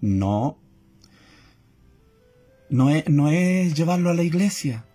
no. 0.00 0.58
No 2.68 2.88
es, 2.90 3.08
no 3.08 3.30
es 3.30 3.74
llevarlo 3.74 4.10
a 4.10 4.14
la 4.14 4.22
iglesia. 4.22 4.86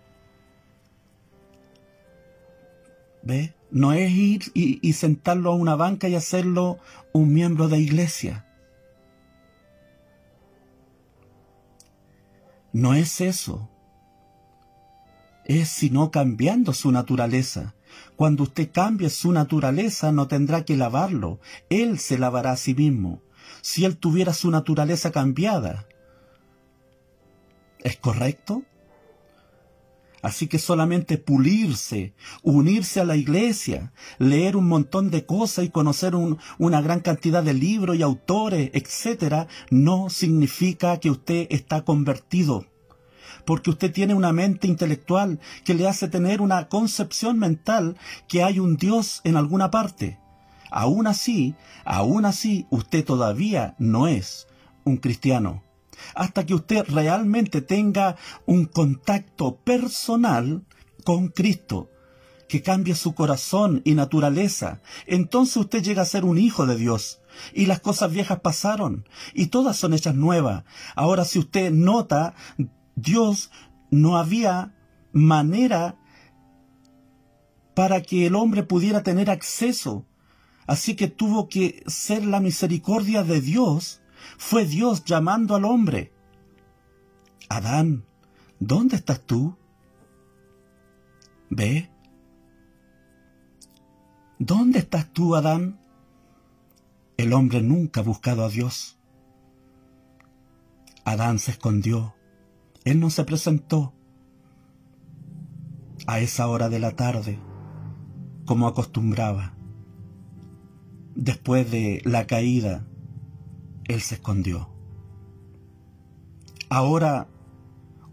¿Ve? 3.22 3.54
No 3.70 3.92
es 3.92 4.10
ir 4.10 4.42
y, 4.54 4.78
y 4.86 4.92
sentarlo 4.94 5.52
a 5.52 5.54
una 5.54 5.76
banca 5.76 6.08
y 6.08 6.14
hacerlo 6.14 6.78
un 7.12 7.32
miembro 7.32 7.68
de 7.68 7.78
iglesia. 7.78 8.46
No 12.76 12.92
es 12.92 13.22
eso. 13.22 13.70
Es 15.46 15.70
sino 15.70 16.10
cambiando 16.10 16.74
su 16.74 16.92
naturaleza. 16.92 17.74
Cuando 18.16 18.42
usted 18.42 18.70
cambie 18.70 19.08
su 19.08 19.32
naturaleza 19.32 20.12
no 20.12 20.28
tendrá 20.28 20.66
que 20.66 20.76
lavarlo. 20.76 21.40
Él 21.70 21.98
se 21.98 22.18
lavará 22.18 22.50
a 22.50 22.56
sí 22.58 22.74
mismo. 22.74 23.22
Si 23.62 23.86
él 23.86 23.96
tuviera 23.96 24.34
su 24.34 24.50
naturaleza 24.50 25.10
cambiada. 25.10 25.86
¿Es 27.78 27.96
correcto? 27.96 28.62
Así 30.26 30.48
que 30.48 30.58
solamente 30.58 31.18
pulirse, 31.18 32.12
unirse 32.42 32.98
a 32.98 33.04
la 33.04 33.14
iglesia, 33.14 33.92
leer 34.18 34.56
un 34.56 34.66
montón 34.66 35.08
de 35.08 35.24
cosas 35.24 35.64
y 35.64 35.68
conocer 35.68 36.16
una 36.58 36.80
gran 36.80 36.98
cantidad 36.98 37.44
de 37.44 37.54
libros 37.54 37.96
y 37.96 38.02
autores, 38.02 38.72
etcétera, 38.72 39.46
no 39.70 40.10
significa 40.10 40.98
que 40.98 41.12
usted 41.12 41.46
está 41.50 41.84
convertido. 41.84 42.66
Porque 43.44 43.70
usted 43.70 43.92
tiene 43.92 44.14
una 44.14 44.32
mente 44.32 44.66
intelectual 44.66 45.38
que 45.64 45.74
le 45.74 45.86
hace 45.86 46.08
tener 46.08 46.40
una 46.40 46.68
concepción 46.68 47.38
mental 47.38 47.96
que 48.26 48.42
hay 48.42 48.58
un 48.58 48.76
Dios 48.76 49.20
en 49.22 49.36
alguna 49.36 49.70
parte. 49.70 50.18
Aún 50.72 51.06
así, 51.06 51.54
aún 51.84 52.24
así, 52.24 52.66
usted 52.70 53.04
todavía 53.04 53.76
no 53.78 54.08
es 54.08 54.48
un 54.82 54.96
cristiano 54.96 55.62
hasta 56.14 56.46
que 56.46 56.54
usted 56.54 56.84
realmente 56.88 57.60
tenga 57.60 58.16
un 58.46 58.66
contacto 58.66 59.56
personal 59.56 60.64
con 61.04 61.28
Cristo, 61.28 61.90
que 62.48 62.62
cambie 62.62 62.94
su 62.94 63.14
corazón 63.14 63.82
y 63.84 63.94
naturaleza. 63.94 64.80
Entonces 65.06 65.56
usted 65.56 65.82
llega 65.82 66.02
a 66.02 66.06
ser 66.06 66.24
un 66.24 66.38
hijo 66.38 66.66
de 66.66 66.76
Dios. 66.76 67.20
Y 67.52 67.66
las 67.66 67.80
cosas 67.80 68.10
viejas 68.10 68.40
pasaron, 68.40 69.06
y 69.34 69.48
todas 69.48 69.76
son 69.76 69.92
hechas 69.92 70.14
nuevas. 70.14 70.64
Ahora 70.94 71.24
si 71.24 71.38
usted 71.38 71.70
nota, 71.70 72.34
Dios 72.94 73.50
no 73.90 74.16
había 74.16 74.74
manera 75.12 75.98
para 77.74 78.00
que 78.00 78.26
el 78.26 78.34
hombre 78.34 78.62
pudiera 78.62 79.02
tener 79.02 79.30
acceso. 79.30 80.06
Así 80.66 80.96
que 80.96 81.08
tuvo 81.08 81.48
que 81.48 81.84
ser 81.86 82.24
la 82.24 82.40
misericordia 82.40 83.22
de 83.22 83.40
Dios 83.40 84.00
fue 84.38 84.64
Dios 84.64 85.04
llamando 85.04 85.54
al 85.54 85.64
hombre. 85.64 86.12
Adán, 87.48 88.04
¿dónde 88.58 88.96
estás 88.96 89.20
tú? 89.20 89.56
Ve. 91.50 91.90
¿Dónde 94.38 94.80
estás 94.80 95.12
tú, 95.12 95.36
Adán? 95.36 95.80
El 97.16 97.32
hombre 97.32 97.62
nunca 97.62 98.00
ha 98.00 98.04
buscado 98.04 98.44
a 98.44 98.48
Dios. 98.48 98.98
Adán 101.04 101.38
se 101.38 101.52
escondió. 101.52 102.14
Él 102.84 103.00
no 103.00 103.10
se 103.10 103.24
presentó. 103.24 103.94
A 106.06 106.20
esa 106.20 106.46
hora 106.48 106.68
de 106.68 106.78
la 106.78 106.94
tarde, 106.94 107.38
como 108.44 108.66
acostumbraba. 108.68 109.54
Después 111.14 111.70
de 111.70 112.02
la 112.04 112.26
caída 112.26 112.86
él 113.88 114.00
se 114.00 114.16
escondió. 114.16 114.68
Ahora, 116.68 117.28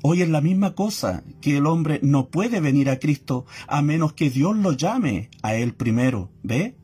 hoy 0.03 0.21
es 0.21 0.29
la 0.29 0.41
misma 0.41 0.75
cosa, 0.75 1.23
que 1.41 1.57
el 1.57 1.65
hombre 1.65 1.99
no 2.03 2.29
puede 2.29 2.59
venir 2.59 2.89
a 2.89 2.99
Cristo 2.99 3.45
a 3.67 3.81
menos 3.81 4.13
que 4.13 4.29
Dios 4.29 4.55
lo 4.55 4.73
llame 4.73 5.29
a 5.41 5.55
él 5.55 5.73
primero, 5.73 6.31
¿ve? 6.43 6.77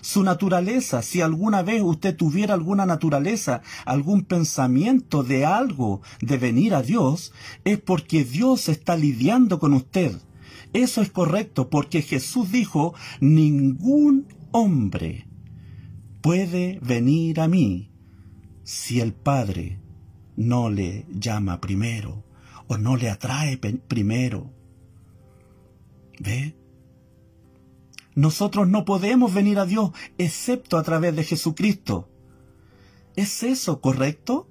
Su 0.00 0.22
naturaleza, 0.22 1.02
si 1.02 1.20
alguna 1.20 1.62
vez 1.62 1.82
usted 1.82 2.16
tuviera 2.16 2.54
alguna 2.54 2.86
naturaleza, 2.86 3.60
algún 3.84 4.22
pensamiento 4.22 5.22
de 5.22 5.44
algo 5.44 6.00
de 6.22 6.38
venir 6.38 6.74
a 6.74 6.80
Dios, 6.80 7.34
es 7.64 7.78
porque 7.78 8.24
Dios 8.24 8.70
está 8.70 8.96
lidiando 8.96 9.58
con 9.58 9.74
usted. 9.74 10.16
Eso 10.72 11.02
es 11.02 11.10
correcto, 11.10 11.68
porque 11.68 12.00
Jesús 12.00 12.50
dijo, 12.50 12.94
ningún 13.20 14.26
hombre 14.52 15.26
puede 16.22 16.78
venir 16.80 17.40
a 17.40 17.48
mí 17.48 17.89
si 18.70 19.00
el 19.00 19.12
Padre 19.12 19.80
no 20.36 20.70
le 20.70 21.04
llama 21.10 21.60
primero 21.60 22.22
o 22.68 22.78
no 22.78 22.96
le 22.96 23.10
atrae 23.10 23.56
primero. 23.56 24.52
¿Ve? 26.20 26.54
Nosotros 28.14 28.68
no 28.68 28.84
podemos 28.84 29.34
venir 29.34 29.58
a 29.58 29.66
Dios 29.66 29.90
excepto 30.18 30.78
a 30.78 30.84
través 30.84 31.16
de 31.16 31.24
Jesucristo. 31.24 32.08
¿Es 33.16 33.42
eso 33.42 33.80
correcto? 33.80 34.48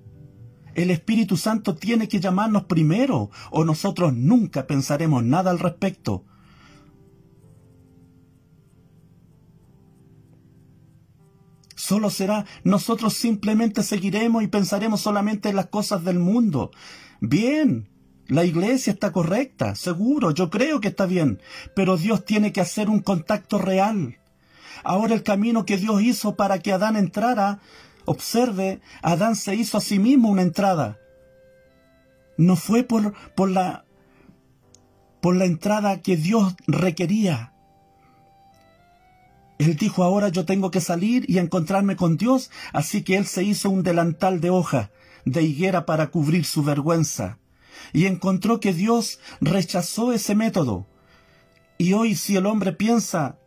El 0.75 0.91
Espíritu 0.91 1.37
Santo 1.37 1.75
tiene 1.75 2.09
que 2.09 2.19
llamarnos 2.19 2.65
primero 2.65 3.31
o 3.51 3.63
nosotros 3.63 4.13
nunca 4.13 4.67
pensaremos 4.67 5.23
nada 5.23 5.49
al 5.49 5.59
respecto. 5.59 6.25
Solo 11.89 12.11
será, 12.11 12.45
nosotros 12.63 13.15
simplemente 13.15 13.81
seguiremos 13.81 14.43
y 14.43 14.47
pensaremos 14.47 15.01
solamente 15.01 15.49
en 15.49 15.55
las 15.55 15.69
cosas 15.69 16.03
del 16.03 16.19
mundo. 16.19 16.69
Bien, 17.19 17.89
la 18.27 18.45
iglesia 18.45 18.93
está 18.93 19.11
correcta, 19.11 19.73
seguro, 19.73 20.29
yo 20.29 20.51
creo 20.51 20.81
que 20.81 20.89
está 20.89 21.07
bien, 21.07 21.41
pero 21.75 21.97
Dios 21.97 22.25
tiene 22.25 22.53
que 22.53 22.61
hacer 22.61 22.91
un 22.91 22.99
contacto 22.99 23.57
real. 23.57 24.19
Ahora 24.83 25.15
el 25.15 25.23
camino 25.23 25.65
que 25.65 25.77
Dios 25.77 26.03
hizo 26.03 26.35
para 26.35 26.59
que 26.59 26.73
Adán 26.73 26.95
entrara, 26.95 27.59
observe, 28.05 28.81
Adán 29.01 29.35
se 29.35 29.55
hizo 29.55 29.79
a 29.79 29.81
sí 29.81 29.97
mismo 29.97 30.29
una 30.29 30.43
entrada. 30.43 30.99
No 32.37 32.55
fue 32.55 32.83
por, 32.83 33.15
por 33.33 33.49
la 33.49 33.83
por 35.21 35.35
la 35.35 35.45
entrada 35.45 36.03
que 36.03 36.17
Dios 36.17 36.55
requería. 36.67 37.55
Él 39.59 39.75
dijo, 39.75 40.03
ahora 40.03 40.29
yo 40.29 40.45
tengo 40.45 40.71
que 40.71 40.79
salir 40.79 41.29
y 41.29 41.37
encontrarme 41.37 41.97
con 41.97 42.15
Dios, 42.15 42.49
así 42.71 43.03
que 43.03 43.17
él 43.17 43.25
se 43.25 43.43
hizo 43.43 43.69
un 43.69 43.83
delantal 43.83 44.39
de 44.39 44.49
hoja, 44.49 44.89
de 45.25 45.43
higuera 45.43 45.85
para 45.85 46.07
cubrir 46.07 46.45
su 46.45 46.63
vergüenza, 46.63 47.39
y 47.91 48.05
encontró 48.05 48.61
que 48.61 48.73
Dios 48.73 49.19
rechazó 49.41 50.13
ese 50.13 50.33
método. 50.33 50.87
Y 51.77 51.91
hoy 51.91 52.15
si 52.15 52.37
el 52.37 52.45
hombre 52.45 52.71
piensa, 52.71 53.37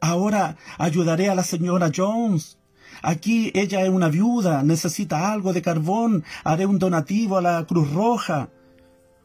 ahora 0.00 0.56
ayudaré 0.78 1.30
a 1.30 1.36
la 1.36 1.44
señora 1.44 1.92
Jones, 1.94 2.58
aquí 3.00 3.52
ella 3.54 3.82
es 3.82 3.88
una 3.88 4.08
viuda, 4.08 4.64
necesita 4.64 5.32
algo 5.32 5.52
de 5.52 5.62
carbón, 5.62 6.24
haré 6.42 6.66
un 6.66 6.80
donativo 6.80 7.38
a 7.38 7.42
la 7.42 7.64
Cruz 7.66 7.92
Roja, 7.92 8.50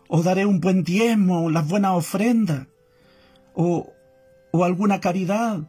o 0.08 0.22
daré 0.22 0.46
un 0.46 0.60
buen 0.60 0.84
diezmo, 0.84 1.50
las 1.50 1.68
buenas 1.68 1.94
ofrendas, 1.94 2.68
o, 3.56 3.92
o 4.52 4.64
alguna 4.64 5.00
caridad 5.00 5.68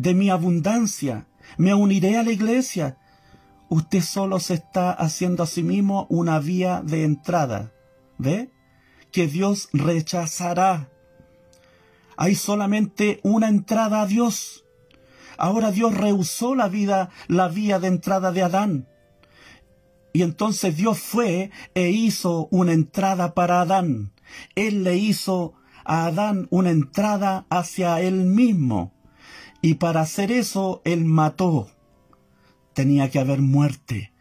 de 0.00 0.14
mi 0.14 0.30
abundancia, 0.30 1.26
me 1.58 1.74
uniré 1.74 2.16
a 2.16 2.22
la 2.22 2.32
iglesia. 2.32 2.96
Usted 3.68 4.00
solo 4.00 4.40
se 4.40 4.54
está 4.54 4.92
haciendo 4.92 5.42
a 5.42 5.46
sí 5.46 5.62
mismo 5.62 6.06
una 6.08 6.38
vía 6.38 6.82
de 6.82 7.04
entrada. 7.04 7.72
¿Ve? 8.16 8.50
Que 9.12 9.26
Dios 9.26 9.68
rechazará. 9.72 10.88
Hay 12.16 12.34
solamente 12.34 13.20
una 13.22 13.48
entrada 13.48 14.00
a 14.00 14.06
Dios. 14.06 14.64
Ahora 15.36 15.70
Dios 15.70 15.94
rehusó 15.94 16.54
la 16.54 16.68
vida, 16.68 17.10
la 17.28 17.48
vía 17.48 17.78
de 17.78 17.88
entrada 17.88 18.32
de 18.32 18.42
Adán. 18.42 18.88
Y 20.12 20.22
entonces 20.22 20.76
Dios 20.76 20.98
fue 20.98 21.50
e 21.74 21.90
hizo 21.90 22.48
una 22.50 22.72
entrada 22.72 23.34
para 23.34 23.60
Adán. 23.60 24.12
Él 24.54 24.82
le 24.82 24.96
hizo 24.96 25.54
a 25.84 26.06
Adán 26.06 26.46
una 26.50 26.70
entrada 26.70 27.46
hacia 27.50 28.00
él 28.00 28.24
mismo. 28.24 28.94
Y 29.62 29.74
para 29.74 30.00
hacer 30.00 30.32
eso, 30.32 30.80
Él 30.84 31.04
mató. 31.04 31.68
Tenía 32.72 33.10
que 33.10 33.18
haber 33.18 33.42
muerte. 33.42 34.12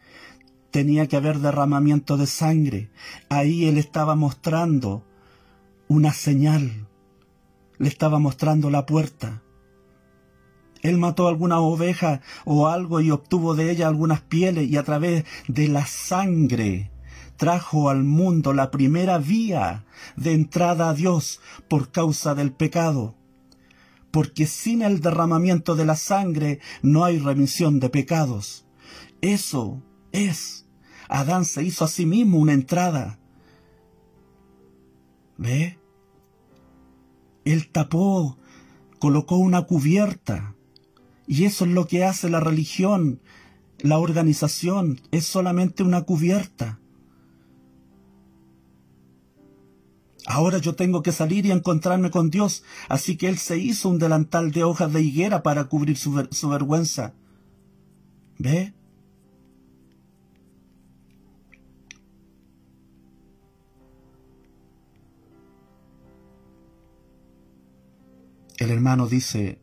Tenía 0.71 1.07
que 1.07 1.15
haber 1.15 1.39
derramamiento 1.39 2.17
de 2.17 2.27
sangre. 2.27 2.91
Ahí 3.29 3.65
Él 3.65 3.77
estaba 3.77 4.15
mostrando 4.15 5.05
una 5.87 6.11
señal. 6.13 6.87
Le 7.77 7.87
estaba 7.87 8.19
mostrando 8.19 8.69
la 8.69 8.85
puerta. 8.85 9.41
Él 10.81 10.97
mató 10.97 11.27
alguna 11.27 11.59
oveja 11.59 12.21
o 12.45 12.67
algo 12.67 12.99
y 13.01 13.11
obtuvo 13.11 13.55
de 13.55 13.71
ella 13.71 13.87
algunas 13.87 14.21
pieles 14.21 14.69
y 14.69 14.77
a 14.77 14.83
través 14.83 15.25
de 15.47 15.67
la 15.67 15.85
sangre 15.85 16.91
trajo 17.35 17.89
al 17.89 18.03
mundo 18.03 18.53
la 18.53 18.69
primera 18.69 19.17
vía 19.17 19.85
de 20.17 20.33
entrada 20.33 20.89
a 20.89 20.93
Dios 20.93 21.39
por 21.69 21.89
causa 21.91 22.35
del 22.35 22.51
pecado 22.51 23.15
porque 24.11 24.45
sin 24.47 24.81
el 24.81 25.01
derramamiento 25.01 25.75
de 25.75 25.85
la 25.85 25.95
sangre 25.95 26.59
no 26.81 27.05
hay 27.05 27.19
remisión 27.19 27.79
de 27.79 27.89
pecados. 27.89 28.65
Eso 29.21 29.83
es. 30.11 30.67
Adán 31.07 31.45
se 31.45 31.63
hizo 31.63 31.85
a 31.85 31.87
sí 31.87 32.05
mismo 32.05 32.37
una 32.37 32.53
entrada. 32.53 33.19
¿Ve? 35.37 35.79
Él 37.45 37.69
tapó 37.71 38.37
colocó 38.99 39.37
una 39.37 39.63
cubierta. 39.63 40.55
Y 41.25 41.45
eso 41.45 41.65
es 41.65 41.71
lo 41.71 41.87
que 41.87 42.03
hace 42.03 42.29
la 42.29 42.39
religión, 42.39 43.21
la 43.79 43.97
organización, 43.97 45.01
es 45.11 45.25
solamente 45.25 45.83
una 45.83 46.01
cubierta. 46.01 46.78
Ahora 50.25 50.57
yo 50.57 50.75
tengo 50.75 51.01
que 51.01 51.11
salir 51.11 51.45
y 51.45 51.51
encontrarme 51.51 52.11
con 52.11 52.29
Dios, 52.29 52.63
así 52.87 53.17
que 53.17 53.27
Él 53.27 53.37
se 53.37 53.57
hizo 53.57 53.89
un 53.89 53.99
delantal 53.99 54.51
de 54.51 54.63
hojas 54.63 54.91
de 54.91 55.01
higuera 55.01 55.43
para 55.43 55.65
cubrir 55.65 55.97
su, 55.97 56.27
su 56.31 56.49
vergüenza. 56.49 57.13
¿Ve? 58.37 58.73
El 68.57 68.71
hermano 68.71 69.07
dice 69.07 69.61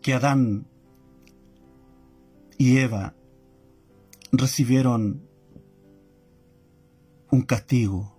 que 0.00 0.14
Adán 0.14 0.66
y 2.56 2.78
Eva 2.78 3.14
recibieron 4.32 5.33
un 7.34 7.42
castigo 7.42 8.16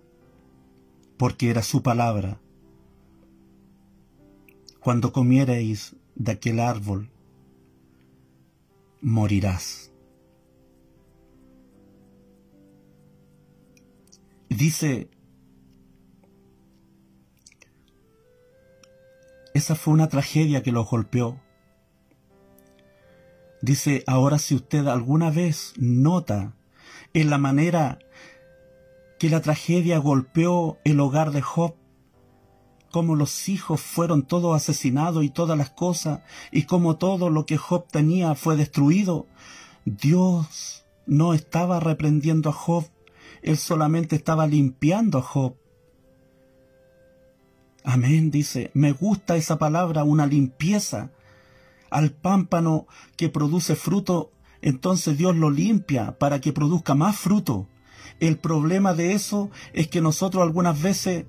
porque 1.16 1.50
era 1.50 1.62
su 1.62 1.82
palabra. 1.82 2.40
Cuando 4.80 5.12
comiereis 5.12 5.96
de 6.14 6.32
aquel 6.32 6.60
árbol, 6.60 7.10
morirás. 9.00 9.90
Dice 14.48 15.08
Esa 19.54 19.74
fue 19.74 19.94
una 19.94 20.10
tragedia 20.10 20.62
que 20.62 20.70
los 20.70 20.86
golpeó. 20.90 21.40
Dice, 23.62 24.04
ahora 24.06 24.38
si 24.38 24.54
usted 24.54 24.86
alguna 24.86 25.30
vez 25.30 25.72
nota 25.78 26.54
en 27.14 27.30
la 27.30 27.38
manera 27.38 27.98
que 29.18 29.30
la 29.30 29.40
tragedia 29.40 29.98
golpeó 29.98 30.78
el 30.84 31.00
hogar 31.00 31.30
de 31.30 31.42
Job, 31.42 31.74
cómo 32.90 33.14
los 33.14 33.48
hijos 33.48 33.80
fueron 33.80 34.22
todos 34.22 34.54
asesinados 34.54 35.24
y 35.24 35.30
todas 35.30 35.56
las 35.56 35.70
cosas, 35.70 36.20
y 36.52 36.64
cómo 36.64 36.96
todo 36.96 37.30
lo 37.30 37.46
que 37.46 37.56
Job 37.56 37.86
tenía 37.90 38.34
fue 38.34 38.56
destruido, 38.56 39.26
Dios 39.84 40.84
no 41.06 41.34
estaba 41.34 41.80
reprendiendo 41.80 42.50
a 42.50 42.52
Job, 42.52 42.84
él 43.42 43.56
solamente 43.56 44.16
estaba 44.16 44.46
limpiando 44.46 45.18
a 45.18 45.22
Job. 45.22 45.56
Amén, 47.84 48.32
dice, 48.32 48.72
me 48.74 48.90
gusta 48.90 49.36
esa 49.36 49.58
palabra, 49.58 50.02
una 50.02 50.26
limpieza. 50.26 51.12
Al 51.88 52.10
pámpano 52.10 52.88
que 53.16 53.28
produce 53.28 53.76
fruto, 53.76 54.32
entonces 54.60 55.16
Dios 55.16 55.36
lo 55.36 55.50
limpia 55.50 56.18
para 56.18 56.40
que 56.40 56.52
produzca 56.52 56.96
más 56.96 57.16
fruto. 57.16 57.68
El 58.20 58.38
problema 58.38 58.94
de 58.94 59.12
eso 59.12 59.50
es 59.72 59.88
que 59.88 60.00
nosotros 60.00 60.42
algunas 60.42 60.80
veces 60.80 61.26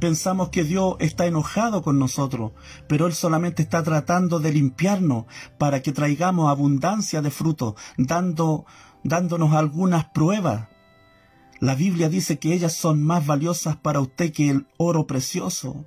pensamos 0.00 0.50
que 0.50 0.64
Dios 0.64 0.96
está 0.98 1.26
enojado 1.26 1.82
con 1.82 1.98
nosotros, 1.98 2.52
pero 2.88 3.06
Él 3.06 3.14
solamente 3.14 3.62
está 3.62 3.82
tratando 3.82 4.40
de 4.40 4.52
limpiarnos 4.52 5.24
para 5.58 5.80
que 5.82 5.92
traigamos 5.92 6.50
abundancia 6.50 7.22
de 7.22 7.30
fruto, 7.30 7.76
dando, 7.96 8.66
dándonos 9.02 9.54
algunas 9.54 10.04
pruebas 10.06 10.68
la 11.58 11.74
Biblia 11.74 12.08
dice 12.08 12.38
que 12.38 12.52
ellas 12.52 12.74
son 12.74 13.02
más 13.02 13.26
valiosas 13.26 13.76
para 13.76 14.00
usted 14.00 14.32
que 14.32 14.50
el 14.50 14.66
oro 14.76 15.06
precioso. 15.06 15.86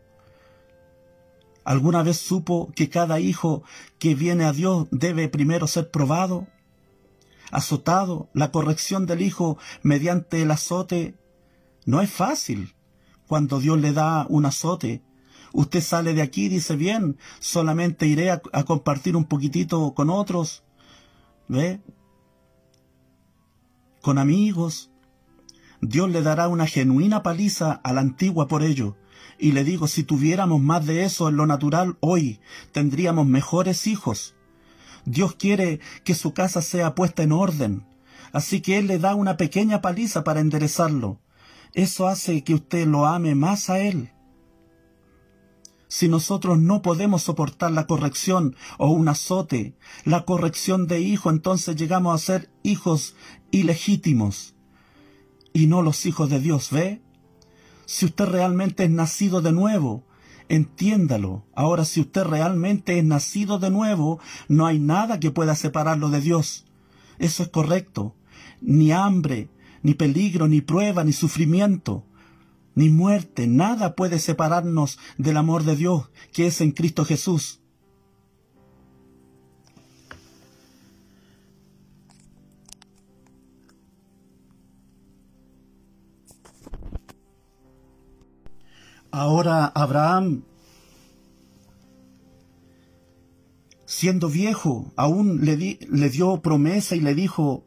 ¿Alguna 1.63 2.01
vez 2.01 2.17
supo 2.17 2.71
que 2.75 2.89
cada 2.89 3.19
hijo 3.19 3.61
que 3.99 4.15
viene 4.15 4.45
a 4.45 4.53
Dios 4.53 4.87
debe 4.89 5.29
primero 5.29 5.67
ser 5.67 5.91
probado, 5.91 6.47
azotado? 7.51 8.29
La 8.33 8.51
corrección 8.51 9.05
del 9.05 9.21
hijo 9.21 9.57
mediante 9.83 10.41
el 10.41 10.51
azote 10.51 11.15
no 11.85 12.01
es 12.01 12.09
fácil. 12.11 12.75
Cuando 13.27 13.59
Dios 13.59 13.79
le 13.79 13.93
da 13.93 14.25
un 14.29 14.45
azote, 14.45 15.03
usted 15.53 15.81
sale 15.81 16.13
de 16.13 16.21
aquí 16.21 16.45
y 16.45 16.49
dice, 16.49 16.75
bien, 16.75 17.17
solamente 17.39 18.07
iré 18.07 18.31
a, 18.31 18.41
a 18.53 18.63
compartir 18.63 19.15
un 19.15 19.25
poquitito 19.25 19.93
con 19.93 20.09
otros, 20.09 20.63
¿ve? 21.47 21.81
Con 24.01 24.17
amigos, 24.17 24.91
Dios 25.81 26.09
le 26.09 26.21
dará 26.21 26.47
una 26.47 26.67
genuina 26.67 27.23
paliza 27.23 27.71
a 27.71 27.93
la 27.93 28.01
antigua 28.01 28.47
por 28.47 28.63
ello. 28.63 28.97
Y 29.37 29.53
le 29.53 29.63
digo, 29.63 29.87
si 29.87 30.03
tuviéramos 30.03 30.61
más 30.61 30.85
de 30.85 31.03
eso 31.05 31.29
en 31.29 31.37
lo 31.37 31.45
natural 31.45 31.97
hoy, 32.01 32.41
tendríamos 32.71 33.25
mejores 33.25 33.87
hijos. 33.87 34.35
Dios 35.09 35.33
quiere 35.33 35.79
que 36.03 36.13
su 36.13 36.35
casa 36.35 36.61
sea 36.61 36.93
puesta 36.93 37.23
en 37.23 37.31
orden, 37.31 37.83
así 38.31 38.61
que 38.61 38.77
Él 38.77 38.85
le 38.85 38.99
da 38.99 39.15
una 39.15 39.37
pequeña 39.37 39.81
paliza 39.81 40.23
para 40.23 40.39
enderezarlo. 40.39 41.19
Eso 41.73 42.07
hace 42.07 42.43
que 42.43 42.53
usted 42.53 42.85
lo 42.85 43.07
ame 43.07 43.33
más 43.33 43.71
a 43.71 43.79
Él. 43.79 44.11
Si 45.87 46.07
nosotros 46.07 46.59
no 46.59 46.83
podemos 46.83 47.23
soportar 47.23 47.71
la 47.71 47.87
corrección 47.87 48.55
o 48.77 48.91
un 48.91 49.07
azote, 49.07 49.75
la 50.05 50.25
corrección 50.25 50.85
de 50.85 51.01
hijo, 51.01 51.31
entonces 51.31 51.75
llegamos 51.75 52.13
a 52.13 52.23
ser 52.23 52.51
hijos 52.61 53.15
ilegítimos 53.49 54.53
y 55.53 55.65
no 55.65 55.81
los 55.81 56.05
hijos 56.05 56.29
de 56.29 56.39
Dios, 56.39 56.69
¿ve? 56.69 57.01
Si 57.87 58.05
usted 58.05 58.25
realmente 58.25 58.83
es 58.83 58.91
nacido 58.91 59.41
de 59.41 59.53
nuevo, 59.53 60.05
entiéndalo. 60.49 61.45
Ahora, 61.55 61.85
si 61.85 62.01
usted 62.01 62.23
realmente 62.23 62.97
es 62.97 63.05
nacido 63.05 63.59
de 63.59 63.69
nuevo, 63.69 64.19
no 64.47 64.65
hay 64.65 64.79
nada 64.79 65.19
que 65.19 65.31
pueda 65.31 65.55
separarlo 65.55 66.09
de 66.09 66.21
Dios. 66.21 66.65
Eso 67.19 67.43
es 67.43 67.49
correcto. 67.49 68.15
Ni 68.61 68.91
hambre, 68.91 69.49
ni 69.83 69.93
peligro, 69.93 70.47
ni 70.47 70.61
prueba, 70.61 71.03
ni 71.03 71.13
sufrimiento, 71.13 72.05
ni 72.75 72.89
muerte, 72.89 73.47
nada 73.47 73.95
puede 73.95 74.19
separarnos 74.19 74.99
del 75.17 75.37
amor 75.37 75.63
de 75.63 75.75
Dios 75.75 76.09
que 76.31 76.47
es 76.47 76.61
en 76.61 76.71
Cristo 76.71 77.05
Jesús. 77.05 77.58
Ahora 89.11 89.65
Abraham, 89.65 90.43
siendo 93.85 94.29
viejo, 94.29 94.93
aún 94.95 95.43
le, 95.43 95.57
dio 96.09 96.41
promesa 96.41 96.95
y 96.95 96.99
le 96.99 97.15
dijo, 97.15 97.63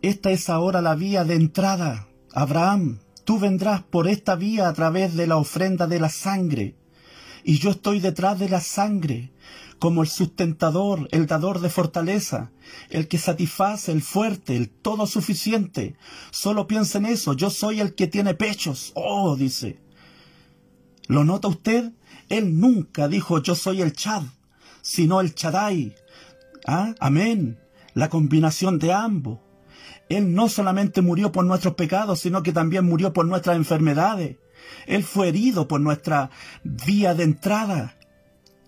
esta 0.00 0.30
es 0.30 0.48
ahora 0.48 0.80
la 0.80 0.94
vía 0.94 1.24
de 1.24 1.34
entrada. 1.34 2.08
Abraham, 2.32 3.00
tú 3.24 3.38
vendrás 3.38 3.82
por 3.82 4.08
esta 4.08 4.34
vía 4.34 4.68
a 4.68 4.72
través 4.72 5.14
de 5.14 5.26
la 5.26 5.36
ofrenda 5.36 5.86
de 5.86 6.00
la 6.00 6.08
sangre, 6.08 6.74
y 7.44 7.58
yo 7.58 7.70
estoy 7.70 8.00
detrás 8.00 8.38
de 8.38 8.48
la 8.48 8.60
sangre, 8.60 9.32
como 9.78 10.02
el 10.02 10.08
sustentador, 10.08 11.06
el 11.10 11.26
dador 11.26 11.60
de 11.60 11.68
fortaleza, 11.68 12.50
el 12.88 13.08
que 13.08 13.18
satisface, 13.18 13.92
el 13.92 14.00
fuerte, 14.00 14.56
el 14.56 14.70
todo 14.70 15.06
suficiente. 15.06 15.96
Solo 16.30 16.66
piensa 16.66 16.96
en 16.96 17.06
eso, 17.06 17.34
yo 17.34 17.50
soy 17.50 17.80
el 17.80 17.94
que 17.94 18.06
tiene 18.06 18.32
pechos. 18.32 18.92
Oh, 18.94 19.36
dice, 19.36 19.85
¿Lo 21.08 21.24
nota 21.24 21.48
usted? 21.48 21.92
Él 22.28 22.58
nunca 22.58 23.08
dijo 23.08 23.40
yo 23.42 23.54
soy 23.54 23.82
el 23.82 23.92
Chad, 23.92 24.22
sino 24.82 25.20
el 25.20 25.34
Chadai. 25.34 25.94
¿Ah? 26.66 26.94
Amén. 26.98 27.58
La 27.94 28.08
combinación 28.08 28.78
de 28.78 28.92
ambos. 28.92 29.38
Él 30.08 30.34
no 30.34 30.48
solamente 30.48 31.02
murió 31.02 31.32
por 31.32 31.44
nuestros 31.44 31.74
pecados, 31.74 32.20
sino 32.20 32.42
que 32.42 32.52
también 32.52 32.84
murió 32.84 33.12
por 33.12 33.26
nuestras 33.26 33.56
enfermedades. 33.56 34.36
Él 34.86 35.02
fue 35.02 35.28
herido 35.28 35.68
por 35.68 35.80
nuestra 35.80 36.30
vía 36.64 37.14
de 37.14 37.24
entrada. 37.24 37.96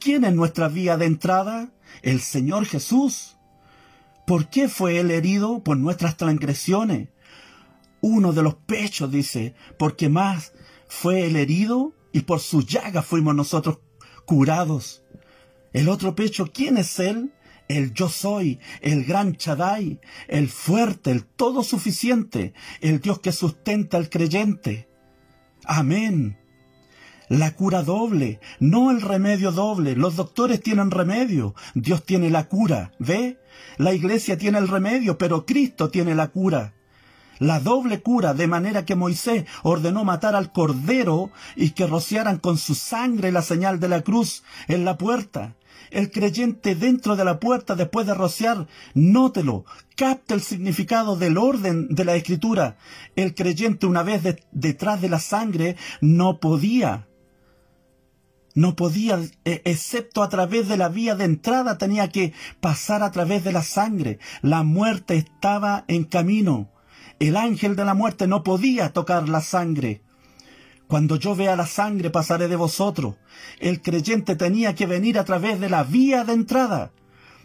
¿Quién 0.01 0.25
es 0.25 0.35
nuestra 0.35 0.69
vía 0.69 0.97
de 0.97 1.07
entrada? 1.07 1.71
El 2.03 2.21
Señor 2.21 2.67
Jesús. 2.67 3.37
¿Por 4.27 4.49
qué 4.49 4.69
fue 4.69 4.99
Él 4.99 5.11
herido? 5.11 5.63
Por 5.65 5.77
nuestras 5.77 6.17
transgresiones. 6.17 7.09
Uno 8.01 8.33
de 8.33 8.43
los 8.43 8.55
pechos 8.55 9.11
dice, 9.11 9.55
porque 9.79 10.09
más 10.09 10.53
fue 10.87 11.27
el 11.27 11.37
herido 11.37 11.95
y 12.13 12.21
por 12.21 12.41
su 12.41 12.63
llaga 12.63 13.03
fuimos 13.03 13.35
nosotros 13.35 13.79
curados. 14.25 15.03
El 15.73 15.89
otro 15.89 16.15
pecho, 16.15 16.51
¿quién 16.53 16.79
es 16.79 16.99
él? 16.99 17.33
El 17.69 17.93
yo 17.93 18.09
soy, 18.09 18.59
el 18.81 19.05
gran 19.05 19.37
Chadai, 19.37 20.01
el 20.27 20.49
fuerte, 20.49 21.11
el 21.11 21.25
todo 21.25 21.63
suficiente, 21.63 22.55
el 22.81 23.01
Dios 23.01 23.21
que 23.21 23.33
sustenta 23.33 23.99
al 23.99 24.09
creyente. 24.09 24.89
Amén. 25.65 26.39
La 27.29 27.55
cura 27.55 27.83
doble, 27.83 28.41
no 28.59 28.91
el 28.91 29.03
remedio 29.03 29.53
doble. 29.53 29.97
Los 29.97 30.17
doctores 30.17 30.63
tienen 30.63 30.91
remedio, 30.91 31.55
Dios 31.75 32.05
tiene 32.05 32.31
la 32.31 32.49
cura. 32.49 32.93
¿Ve? 32.99 33.39
La 33.77 33.93
iglesia 33.93 34.39
tiene 34.39 34.57
el 34.57 34.69
remedio, 34.69 35.19
pero 35.19 35.45
Cristo 35.45 35.91
tiene 35.91 36.15
la 36.15 36.29
cura. 36.29 36.75
La 37.39 37.61
doble 37.61 38.01
cura, 38.01 38.35
de 38.35 38.47
manera 38.47 38.85
que 38.85 38.95
Moisés 38.95 39.45
ordenó 39.63 40.05
matar 40.05 40.35
al 40.35 40.53
cordero 40.53 41.31
y 41.57 41.71
que 41.71 41.87
rociaran 41.87 42.39
con 42.39 42.59
su 42.59 42.75
sangre 42.75 43.33
la 43.33 43.43
señal 43.43 43.81
de 43.81 43.89
la 43.89 44.03
cruz 44.03 44.43
en 44.67 44.85
la 44.85 44.97
puerta. 44.97 45.57
El 45.91 46.11
creyente 46.11 46.75
dentro 46.75 47.17
de 47.17 47.25
la 47.25 47.41
puerta 47.41 47.75
después 47.75 48.07
de 48.07 48.15
rociar, 48.15 48.67
nótelo, 48.95 49.65
capta 49.97 50.35
el 50.35 50.43
significado 50.43 51.17
del 51.17 51.39
orden 51.39 51.89
de 51.89 52.05
la 52.05 52.15
escritura. 52.15 52.77
El 53.17 53.35
creyente 53.35 53.87
una 53.87 54.03
vez 54.03 54.23
detrás 54.53 55.01
de 55.01 55.09
la 55.09 55.21
sangre 55.21 55.77
no 56.01 56.41
podía 56.41 57.09
no 58.59 58.75
podía, 58.75 59.21
e, 59.45 59.63
excepto 59.65 60.21
a 60.21 60.29
través 60.29 60.67
de 60.67 60.77
la 60.77 60.89
vía 60.89 61.15
de 61.15 61.25
entrada, 61.25 61.79
tenía 61.79 62.09
que 62.09 62.33
pasar 62.61 63.05
a 63.05 63.13
través 63.13 63.45
de 63.45 63.53
la 63.53 63.63
sangre. 63.63 64.19
La 64.43 64.65
muerte 64.65 65.17
estaba 65.17 65.85
en 65.87 66.03
camino. 66.03 66.69
El 67.21 67.37
ángel 67.37 67.75
de 67.75 67.85
la 67.85 67.95
muerte 67.95 68.29
no 68.29 68.45
podía 68.45 68.93
tocar 68.93 69.29
la 69.29 69.41
sangre. 69.41 70.03
Cuando 70.87 71.17
yo 71.17 71.35
vea 71.35 71.57
la 71.57 71.67
sangre 71.67 72.11
pasaré 72.11 72.49
de 72.49 72.57
vosotros. 72.57 73.17
El 73.59 73.83
creyente 73.83 74.37
tenía 74.37 74.75
que 74.75 74.87
venir 74.87 75.19
a 75.19 75.25
través 75.25 75.61
de 75.61 75.69
la 75.69 75.83
vía 75.83 76.25
de 76.25 76.33
entrada. 76.33 76.93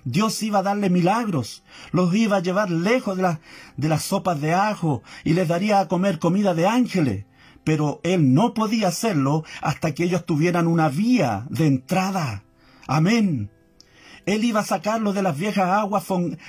Dios 0.06 0.44
iba 0.44 0.60
a 0.60 0.64
darle 0.64 0.90
milagros, 0.90 1.64
los 1.92 2.14
iba 2.14 2.38
a 2.38 2.42
llevar 2.42 2.70
lejos 2.70 3.18
de, 3.18 3.90
las 3.90 4.04
sopas 4.04 4.40
de 4.42 4.54
ajo 4.54 5.02
y 5.24 5.34
les 5.34 5.48
daría 5.48 5.80
a 5.80 5.88
comer 5.88 6.20
comida 6.20 6.54
de 6.54 6.68
ángeles, 6.68 7.26
pero 7.64 8.02
él 8.04 8.34
no 8.34 8.54
podía 8.54 8.90
hacerlo 8.90 9.44
hasta 9.62 9.94
que 9.94 10.04
ellos 10.04 10.26
tuvieran 10.26 10.68
una 10.68 10.90
vía 10.90 11.46
de 11.50 11.68
entrada. 11.68 12.44
Amén. 12.86 13.50
Él 14.26 14.44
iba 14.44 14.62
a 14.62 14.66
sacarlos 14.66 15.16
de 15.16 15.22
las 15.22 15.38
viejas 15.38 15.70
aguas 15.70 16.06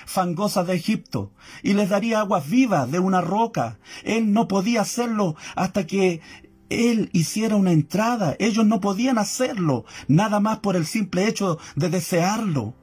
fangosas 0.06 0.66
de 0.66 0.74
Egipto 0.74 1.32
y 1.62 1.74
les 1.74 1.88
daría 1.88 2.20
aguas 2.20 2.48
vivas 2.48 2.90
de 2.90 2.98
una 2.98 3.20
roca. 3.20 3.78
Él 4.04 4.32
no 4.32 4.48
podía 4.48 4.82
hacerlo 4.82 5.34
hasta 5.56 5.86
que 5.86 6.20
él 6.68 7.10
hiciera 7.12 7.56
una 7.56 7.72
entrada. 7.72 8.36
Ellos 8.38 8.66
no 8.66 8.80
podían 8.80 9.18
hacerlo, 9.18 9.84
nada 10.08 10.40
más 10.40 10.58
por 10.58 10.76
el 10.76 10.86
simple 10.86 11.26
hecho 11.26 11.58
de 11.76 11.88
desearlo. 11.88 12.74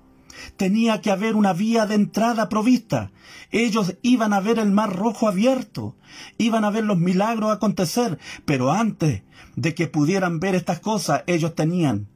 Tenía 0.57 1.01
que 1.01 1.11
haber 1.11 1.35
una 1.35 1.53
vía 1.53 1.85
de 1.85 1.95
entrada 1.95 2.49
provista. 2.49 3.11
Ellos 3.51 3.95
iban 4.01 4.33
a 4.33 4.39
ver 4.39 4.59
el 4.59 4.71
mar 4.71 4.95
rojo 4.95 5.27
abierto, 5.27 5.95
iban 6.37 6.63
a 6.63 6.69
ver 6.69 6.85
los 6.85 6.97
milagros 6.97 7.51
acontecer, 7.51 8.17
pero 8.45 8.71
antes 8.71 9.23
de 9.55 9.75
que 9.75 9.87
pudieran 9.87 10.39
ver 10.39 10.55
estas 10.55 10.79
cosas, 10.79 11.23
ellos 11.27 11.53
tenían, 11.53 12.07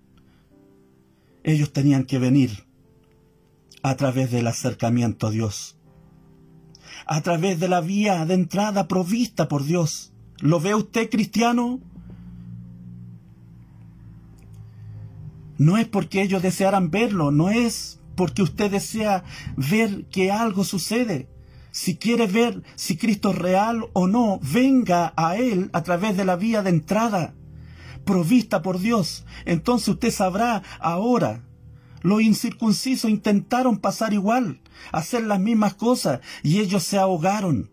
ellos 1.45 1.71
tenían 1.71 2.05
que 2.05 2.17
venir 2.17 2.65
a 3.84 3.95
través 3.95 4.31
del 4.31 4.47
acercamiento 4.47 5.27
a 5.27 5.31
Dios, 5.31 5.77
a 7.05 7.21
través 7.21 7.60
de 7.60 7.67
la 7.67 7.81
vía 7.81 8.25
de 8.25 8.34
entrada 8.34 8.88
provista 8.88 9.47
por 9.47 9.63
Dios. 9.63 10.12
¿Lo 10.39 10.60
ve 10.60 10.73
usted 10.73 11.08
cristiano? 11.10 11.79
No 15.60 15.77
es 15.77 15.88
porque 15.88 16.23
ellos 16.23 16.41
desearan 16.41 16.89
verlo, 16.89 17.29
no 17.29 17.49
es 17.49 17.99
porque 18.15 18.41
usted 18.41 18.71
desea 18.71 19.23
ver 19.55 20.05
que 20.05 20.31
algo 20.31 20.63
sucede. 20.63 21.29
Si 21.69 21.95
quiere 21.97 22.25
ver 22.25 22.63
si 22.75 22.97
Cristo 22.97 23.31
es 23.31 23.38
real 23.38 23.86
o 23.93 24.08
no, 24.08 24.39
venga 24.41 25.13
a 25.15 25.38
Él 25.38 25.69
a 25.73 25.84
través 25.84 26.17
de 26.17 26.25
la 26.25 26.38
vía 26.38 26.63
de 26.63 26.71
entrada, 26.71 27.36
provista 28.06 28.62
por 28.62 28.80
Dios. 28.80 29.26
Entonces 29.46 29.89
usted 29.89 30.12
sabrá 30.12 30.63
ahora 30.80 31.44
los 32.06 32.22
incircuncisos 32.22 33.10
intentaron 33.10 33.80
pasar 33.80 34.13
igual, 34.13 34.62
hacer 34.91 35.24
las 35.24 35.39
mismas 35.39 35.74
cosas, 35.74 36.20
y 36.44 36.60
ellos 36.60 36.84
se 36.84 37.00
ahogaron. 37.00 37.72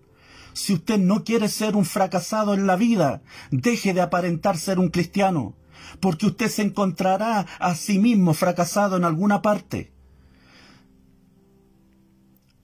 Si 0.55 0.73
usted 0.73 0.99
no 0.99 1.23
quiere 1.23 1.51
ser 1.51 1.77
un 1.77 1.85
fracasado 1.85 2.55
en 2.55 2.67
la 2.67 2.77
vida, 2.77 3.21
deje 3.51 3.93
de 3.93 4.01
aparentar 4.01 4.57
ser 4.57 4.79
un 4.79 4.89
cristiano, 4.89 5.55
porque 6.01 6.25
usted 6.25 6.49
se 6.49 6.63
encontrará 6.63 7.41
a 7.59 7.75
sí 7.75 7.99
mismo 7.99 8.33
fracasado 8.33 8.97
en 8.97 9.05
alguna 9.05 9.43
parte. 9.43 9.93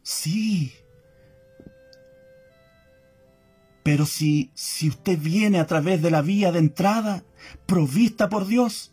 Sí. 0.02 0.72
Pero 3.82 4.06
si, 4.06 4.52
si 4.54 4.88
usted 4.88 5.18
viene 5.18 5.60
a 5.60 5.66
través 5.66 6.00
de 6.00 6.10
la 6.10 6.22
vía 6.22 6.50
de 6.50 6.60
entrada, 6.60 7.24
provista 7.66 8.28
por 8.28 8.46
Dios, 8.46 8.92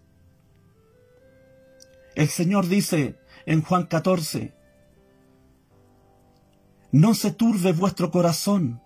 el 2.15 2.29
Señor 2.29 2.67
dice 2.67 3.17
en 3.45 3.61
Juan 3.61 3.85
14, 3.85 4.53
no 6.91 7.13
se 7.13 7.31
turbe 7.31 7.73
vuestro 7.73 8.09
corazón. 8.09 8.81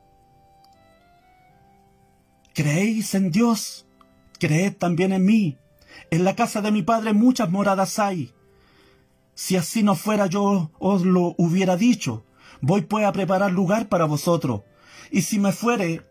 Creéis 2.55 3.13
en 3.13 3.29
Dios, 3.29 3.85
creed 4.39 4.73
también 4.75 5.13
en 5.13 5.25
mí. 5.25 5.57
En 6.09 6.23
la 6.23 6.35
casa 6.35 6.61
de 6.61 6.71
mi 6.71 6.81
Padre 6.81 7.13
muchas 7.13 7.51
moradas 7.51 7.99
hay. 7.99 8.33
Si 9.35 9.55
así 9.55 9.83
no 9.83 9.95
fuera 9.95 10.25
yo 10.25 10.71
os 10.79 11.03
lo 11.03 11.35
hubiera 11.37 11.77
dicho. 11.77 12.25
Voy 12.61 12.81
pues 12.81 13.05
a 13.05 13.11
preparar 13.11 13.51
lugar 13.51 13.89
para 13.89 14.05
vosotros. 14.05 14.63
Y 15.11 15.21
si 15.21 15.37
me 15.39 15.51
fuere 15.51 16.01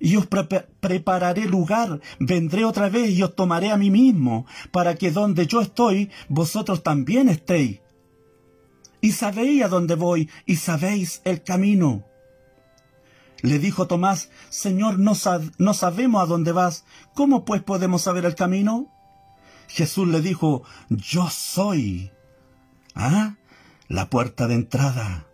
y 0.00 0.16
os 0.16 0.26
prepararé 0.26 1.46
lugar, 1.46 2.00
vendré 2.20 2.64
otra 2.64 2.88
vez 2.88 3.10
y 3.10 3.22
os 3.22 3.34
tomaré 3.34 3.70
a 3.70 3.76
mí 3.76 3.90
mismo, 3.90 4.46
para 4.70 4.94
que 4.94 5.10
donde 5.10 5.46
yo 5.46 5.60
estoy, 5.60 6.10
vosotros 6.28 6.82
también 6.82 7.28
estéis. 7.28 7.80
Y 9.00 9.12
sabéis 9.12 9.64
a 9.64 9.68
dónde 9.68 9.94
voy, 9.94 10.30
y 10.46 10.56
sabéis 10.56 11.20
el 11.24 11.42
camino. 11.42 12.04
Le 13.42 13.58
dijo 13.58 13.86
Tomás, 13.86 14.30
Señor, 14.48 14.98
no, 14.98 15.12
no 15.58 15.74
sabemos 15.74 16.22
a 16.22 16.26
dónde 16.26 16.52
vas, 16.52 16.84
¿cómo 17.14 17.44
pues 17.44 17.62
podemos 17.62 18.02
saber 18.02 18.24
el 18.24 18.34
camino? 18.34 18.92
Jesús 19.68 20.08
le 20.08 20.20
dijo, 20.20 20.62
Yo 20.88 21.28
soy. 21.30 22.10
¿Ah? 22.94 23.36
La 23.86 24.10
puerta 24.10 24.48
de 24.48 24.54
entrada. 24.54 25.26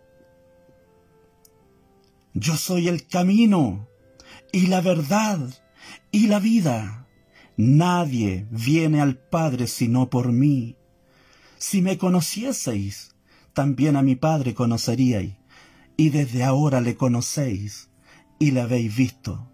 Yo 2.33 2.57
soy 2.57 2.87
el 2.87 3.07
camino 3.07 3.87
y 4.55 4.67
la 4.67 4.79
verdad 4.79 5.53
y 6.11 6.27
la 6.27 6.39
vida. 6.39 7.09
Nadie 7.57 8.47
viene 8.49 9.01
al 9.01 9.17
Padre 9.17 9.67
sino 9.67 10.09
por 10.09 10.31
mí. 10.31 10.77
Si 11.57 11.81
me 11.81 11.97
conocieseis, 11.97 13.15
también 13.51 13.97
a 13.97 14.01
mi 14.01 14.15
Padre 14.15 14.53
conoceríais, 14.53 15.35
y 15.97 16.09
desde 16.09 16.45
ahora 16.45 16.79
le 16.79 16.95
conocéis 16.95 17.89
y 18.39 18.51
le 18.51 18.61
habéis 18.61 18.95
visto. 18.95 19.51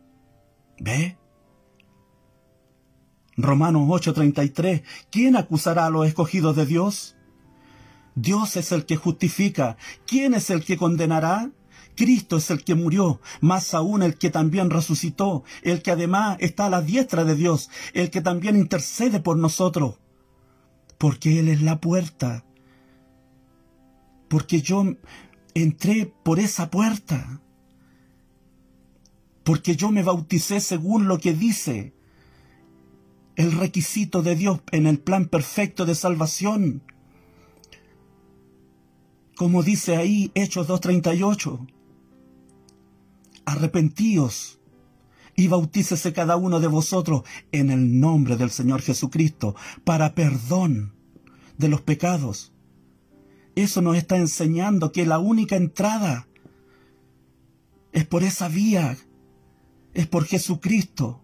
¿Ve? 0.79 1.17
Romanos 3.37 3.87
8:33, 3.89 4.83
¿quién 5.09 5.35
acusará 5.35 5.87
a 5.87 5.89
los 5.89 6.05
escogidos 6.05 6.55
de 6.55 6.67
Dios? 6.67 7.15
Dios 8.13 8.55
es 8.55 8.71
el 8.71 8.85
que 8.85 8.97
justifica. 8.97 9.77
¿Quién 10.05 10.35
es 10.35 10.51
el 10.51 10.63
que 10.63 10.77
condenará? 10.77 11.49
Cristo 11.95 12.37
es 12.37 12.49
el 12.51 12.63
que 12.63 12.75
murió, 12.75 13.21
más 13.41 13.73
aún 13.73 14.03
el 14.03 14.17
que 14.17 14.29
también 14.29 14.69
resucitó, 14.69 15.43
el 15.61 15.81
que 15.81 15.91
además 15.91 16.37
está 16.39 16.65
a 16.65 16.69
la 16.69 16.81
diestra 16.81 17.23
de 17.23 17.35
Dios, 17.35 17.69
el 17.93 18.09
que 18.09 18.21
también 18.21 18.55
intercede 18.55 19.19
por 19.19 19.37
nosotros. 19.37 19.95
Porque 20.97 21.39
Él 21.39 21.47
es 21.47 21.61
la 21.61 21.79
puerta. 21.79 22.45
Porque 24.27 24.61
yo 24.61 24.85
entré 25.53 26.13
por 26.23 26.39
esa 26.39 26.69
puerta. 26.69 27.41
Porque 29.43 29.75
yo 29.75 29.91
me 29.91 30.03
bauticé 30.03 30.59
según 30.59 31.07
lo 31.07 31.17
que 31.17 31.33
dice 31.33 31.93
el 33.35 33.53
requisito 33.53 34.21
de 34.21 34.35
Dios 34.35 34.61
en 34.71 34.85
el 34.85 34.99
plan 34.99 35.25
perfecto 35.25 35.85
de 35.85 35.95
salvación. 35.95 36.83
Como 39.35 39.63
dice 39.63 39.97
ahí 39.97 40.31
Hechos 40.35 40.67
2.38 40.67 41.80
arrepentíos 43.45 44.59
y 45.35 45.47
bautícese 45.47 46.13
cada 46.13 46.35
uno 46.35 46.59
de 46.59 46.67
vosotros 46.67 47.23
en 47.51 47.69
el 47.69 47.99
nombre 47.99 48.37
del 48.37 48.51
Señor 48.51 48.81
Jesucristo 48.81 49.55
para 49.83 50.13
perdón 50.13 50.93
de 51.57 51.69
los 51.69 51.81
pecados. 51.81 52.53
Eso 53.55 53.81
nos 53.81 53.97
está 53.97 54.17
enseñando 54.17 54.91
que 54.91 55.05
la 55.05 55.19
única 55.19 55.55
entrada 55.55 56.27
es 57.91 58.05
por 58.05 58.23
esa 58.23 58.47
vía, 58.47 58.97
es 59.93 60.07
por 60.07 60.25
Jesucristo, 60.25 61.23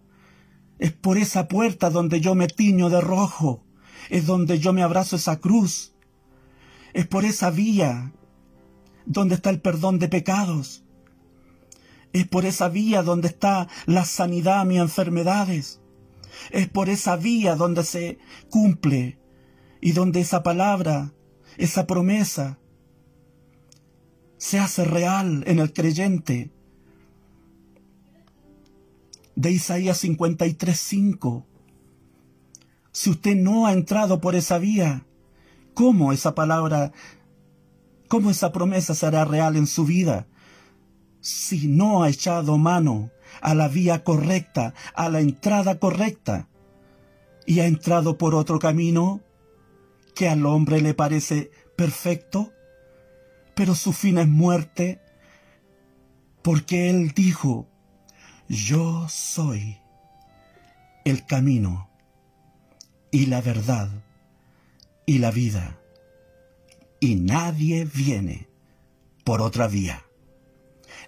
es 0.78 0.92
por 0.92 1.18
esa 1.18 1.48
puerta 1.48 1.90
donde 1.90 2.20
yo 2.20 2.34
me 2.34 2.46
tiño 2.46 2.90
de 2.90 3.00
rojo, 3.00 3.64
es 4.10 4.26
donde 4.26 4.58
yo 4.58 4.72
me 4.72 4.82
abrazo 4.82 5.16
esa 5.16 5.40
cruz, 5.40 5.94
es 6.92 7.06
por 7.06 7.24
esa 7.24 7.50
vía 7.50 8.12
donde 9.06 9.36
está 9.36 9.50
el 9.50 9.60
perdón 9.60 9.98
de 9.98 10.08
pecados, 10.08 10.84
es 12.12 12.26
por 12.26 12.44
esa 12.46 12.68
vía 12.68 13.02
donde 13.02 13.28
está 13.28 13.68
la 13.86 14.04
sanidad 14.04 14.60
a 14.60 14.64
mis 14.64 14.78
enfermedades. 14.78 15.80
Es 16.50 16.68
por 16.68 16.88
esa 16.88 17.16
vía 17.16 17.56
donde 17.56 17.84
se 17.84 18.18
cumple 18.50 19.18
y 19.80 19.92
donde 19.92 20.20
esa 20.20 20.42
palabra, 20.42 21.12
esa 21.56 21.86
promesa, 21.86 22.58
se 24.36 24.58
hace 24.58 24.84
real 24.84 25.42
en 25.46 25.58
el 25.58 25.72
creyente. 25.72 26.50
De 29.34 29.50
Isaías 29.50 30.02
53:5. 30.02 31.44
Si 32.92 33.10
usted 33.10 33.36
no 33.36 33.66
ha 33.66 33.72
entrado 33.72 34.20
por 34.20 34.34
esa 34.34 34.58
vía, 34.58 35.04
¿cómo 35.74 36.12
esa 36.12 36.34
palabra, 36.34 36.92
cómo 38.08 38.30
esa 38.30 38.50
promesa 38.52 38.94
será 38.94 39.24
real 39.24 39.56
en 39.56 39.66
su 39.66 39.84
vida? 39.84 40.26
Si 41.28 41.68
no 41.68 42.04
ha 42.04 42.08
echado 42.08 42.56
mano 42.56 43.10
a 43.42 43.54
la 43.54 43.68
vía 43.68 44.02
correcta, 44.02 44.72
a 44.94 45.10
la 45.10 45.20
entrada 45.20 45.78
correcta, 45.78 46.48
y 47.44 47.60
ha 47.60 47.66
entrado 47.66 48.16
por 48.16 48.34
otro 48.34 48.58
camino 48.58 49.20
que 50.14 50.26
al 50.26 50.46
hombre 50.46 50.80
le 50.80 50.94
parece 50.94 51.50
perfecto, 51.76 52.50
pero 53.54 53.74
su 53.74 53.92
fin 53.92 54.16
es 54.16 54.26
muerte, 54.26 55.02
porque 56.40 56.88
Él 56.88 57.12
dijo, 57.14 57.68
yo 58.48 59.06
soy 59.10 59.76
el 61.04 61.26
camino 61.26 61.90
y 63.10 63.26
la 63.26 63.42
verdad 63.42 63.90
y 65.04 65.18
la 65.18 65.30
vida, 65.30 65.78
y 67.00 67.16
nadie 67.16 67.84
viene 67.84 68.48
por 69.24 69.42
otra 69.42 69.68
vía. 69.68 70.07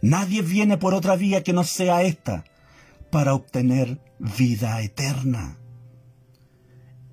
Nadie 0.03 0.43
viene 0.43 0.79
por 0.79 0.95
otra 0.95 1.17
vía 1.17 1.43
que 1.43 1.53
no 1.53 1.65
sea 1.65 2.03
esta 2.03 2.45
para 3.11 3.35
obtener 3.35 4.01
vida 4.19 4.81
eterna, 4.81 5.59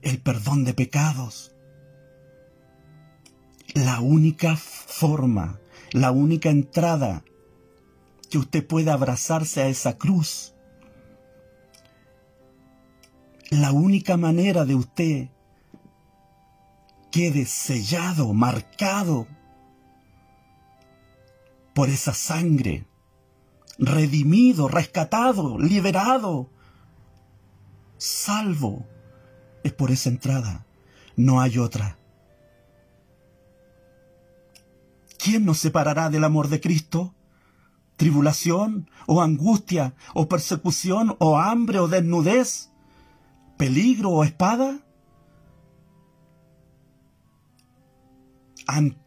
el 0.02 0.20
perdón 0.20 0.64
de 0.64 0.74
pecados, 0.74 1.54
la 3.74 4.00
única 4.00 4.56
forma, 4.56 5.60
la 5.92 6.12
única 6.12 6.50
entrada 6.50 7.24
que 8.30 8.38
usted 8.38 8.66
pueda 8.66 8.94
abrazarse 8.94 9.62
a 9.62 9.68
esa 9.68 9.98
cruz. 9.98 10.54
La 13.50 13.72
única 13.72 14.18
manera 14.18 14.66
de 14.66 14.76
usted 14.76 15.30
quede 17.12 17.46
sellado, 17.46 18.34
marcado 18.34 19.28
por 21.78 21.92
esa 21.92 22.12
sangre, 22.12 22.88
redimido, 23.78 24.68
rescatado, 24.68 25.60
liberado, 25.60 26.50
salvo, 28.00 28.88
es 29.64 29.74
por 29.74 29.92
esa 29.92 30.10
entrada. 30.10 30.66
No 31.16 31.40
hay 31.40 31.60
otra. 31.60 32.00
¿Quién 35.20 35.46
nos 35.46 35.60
separará 35.60 36.10
del 36.10 36.24
amor 36.24 36.48
de 36.48 36.60
Cristo? 36.62 37.14
¿Tribulación 37.96 38.90
o 39.06 39.22
angustia 39.22 39.94
o 40.16 40.28
persecución 40.28 41.16
o 41.20 41.38
hambre 41.38 41.78
o 41.78 41.88
desnudez? 41.88 42.72
¿Peligro 43.56 44.10
o 44.10 44.24
espada? 44.24 44.80
Ante 48.66 49.07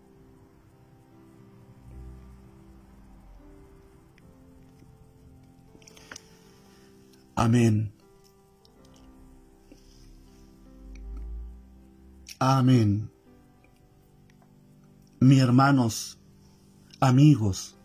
Amén. 7.41 7.91
Amén. 12.37 13.09
Mis 15.19 15.39
hermanos, 15.39 16.19
amigos, 16.99 17.77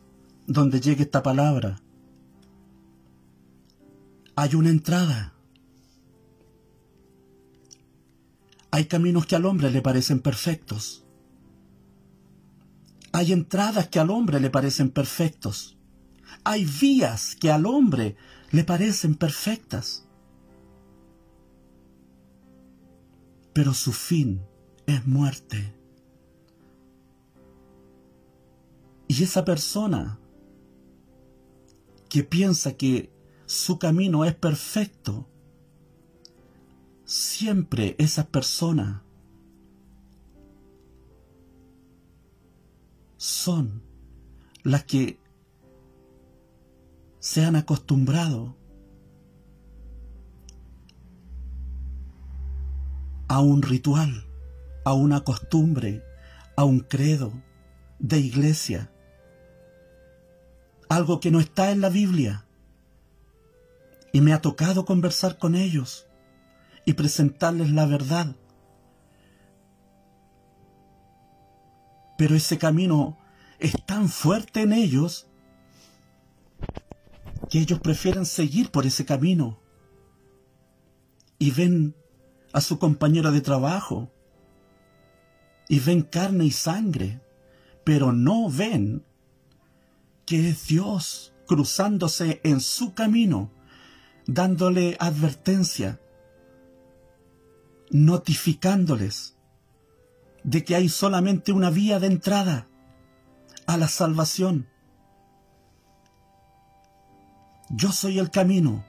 donde 0.46 0.78
llegue 0.78 1.04
esta 1.04 1.22
palabra, 1.22 1.80
hay 4.34 4.54
una 4.56 4.68
entrada. 4.68 5.32
Hay 8.70 8.84
caminos 8.84 9.24
que 9.24 9.36
al 9.36 9.46
hombre 9.46 9.70
le 9.70 9.80
parecen 9.80 10.20
perfectos. 10.20 11.06
Hay 13.12 13.32
entradas 13.32 13.88
que 13.88 14.00
al 14.00 14.10
hombre 14.10 14.38
le 14.38 14.50
parecen 14.50 14.90
perfectos. 14.90 15.78
Hay 16.44 16.66
vías 16.66 17.34
que 17.36 17.50
al 17.50 17.64
hombre 17.64 18.16
le 18.56 18.64
parecen 18.64 19.16
perfectas. 19.16 20.08
Pero 23.52 23.74
su 23.74 23.92
fin 23.92 24.40
es 24.86 25.06
muerte. 25.06 25.74
Y 29.08 29.22
esa 29.22 29.44
persona 29.44 30.18
que 32.08 32.24
piensa 32.24 32.78
que 32.78 33.12
su 33.44 33.78
camino 33.78 34.24
es 34.24 34.34
perfecto, 34.34 35.28
siempre 37.04 37.94
esas 37.98 38.24
personas 38.24 39.02
son 43.18 43.82
las 44.62 44.84
que 44.84 45.18
se 47.26 47.44
han 47.44 47.56
acostumbrado 47.56 48.54
a 53.26 53.40
un 53.40 53.62
ritual, 53.62 54.24
a 54.84 54.92
una 54.92 55.24
costumbre, 55.24 56.04
a 56.56 56.62
un 56.62 56.78
credo 56.78 57.32
de 57.98 58.20
iglesia, 58.20 58.92
algo 60.88 61.18
que 61.18 61.32
no 61.32 61.40
está 61.40 61.72
en 61.72 61.80
la 61.80 61.88
Biblia. 61.88 62.46
Y 64.12 64.20
me 64.20 64.32
ha 64.32 64.40
tocado 64.40 64.84
conversar 64.84 65.36
con 65.36 65.56
ellos 65.56 66.06
y 66.84 66.92
presentarles 66.92 67.72
la 67.72 67.86
verdad. 67.86 68.36
Pero 72.16 72.36
ese 72.36 72.56
camino 72.56 73.18
es 73.58 73.74
tan 73.84 74.08
fuerte 74.08 74.62
en 74.62 74.72
ellos 74.72 75.26
que 77.50 77.60
ellos 77.60 77.80
prefieren 77.80 78.26
seguir 78.26 78.70
por 78.70 78.86
ese 78.86 79.04
camino. 79.04 79.60
Y 81.38 81.50
ven 81.50 81.94
a 82.52 82.60
su 82.60 82.78
compañero 82.78 83.32
de 83.32 83.40
trabajo. 83.40 84.10
Y 85.68 85.80
ven 85.80 86.02
carne 86.02 86.46
y 86.46 86.50
sangre. 86.50 87.20
Pero 87.84 88.12
no 88.12 88.50
ven 88.50 89.04
que 90.24 90.48
es 90.48 90.66
Dios 90.66 91.32
cruzándose 91.46 92.40
en 92.42 92.60
su 92.60 92.94
camino 92.94 93.52
dándole 94.26 94.96
advertencia, 94.98 96.00
notificándoles 97.90 99.36
de 100.42 100.64
que 100.64 100.74
hay 100.74 100.88
solamente 100.88 101.52
una 101.52 101.70
vía 101.70 102.00
de 102.00 102.08
entrada 102.08 102.68
a 103.66 103.76
la 103.76 103.88
salvación. 103.88 104.68
Yo 107.70 107.92
soy 107.92 108.18
el 108.18 108.30
camino 108.30 108.84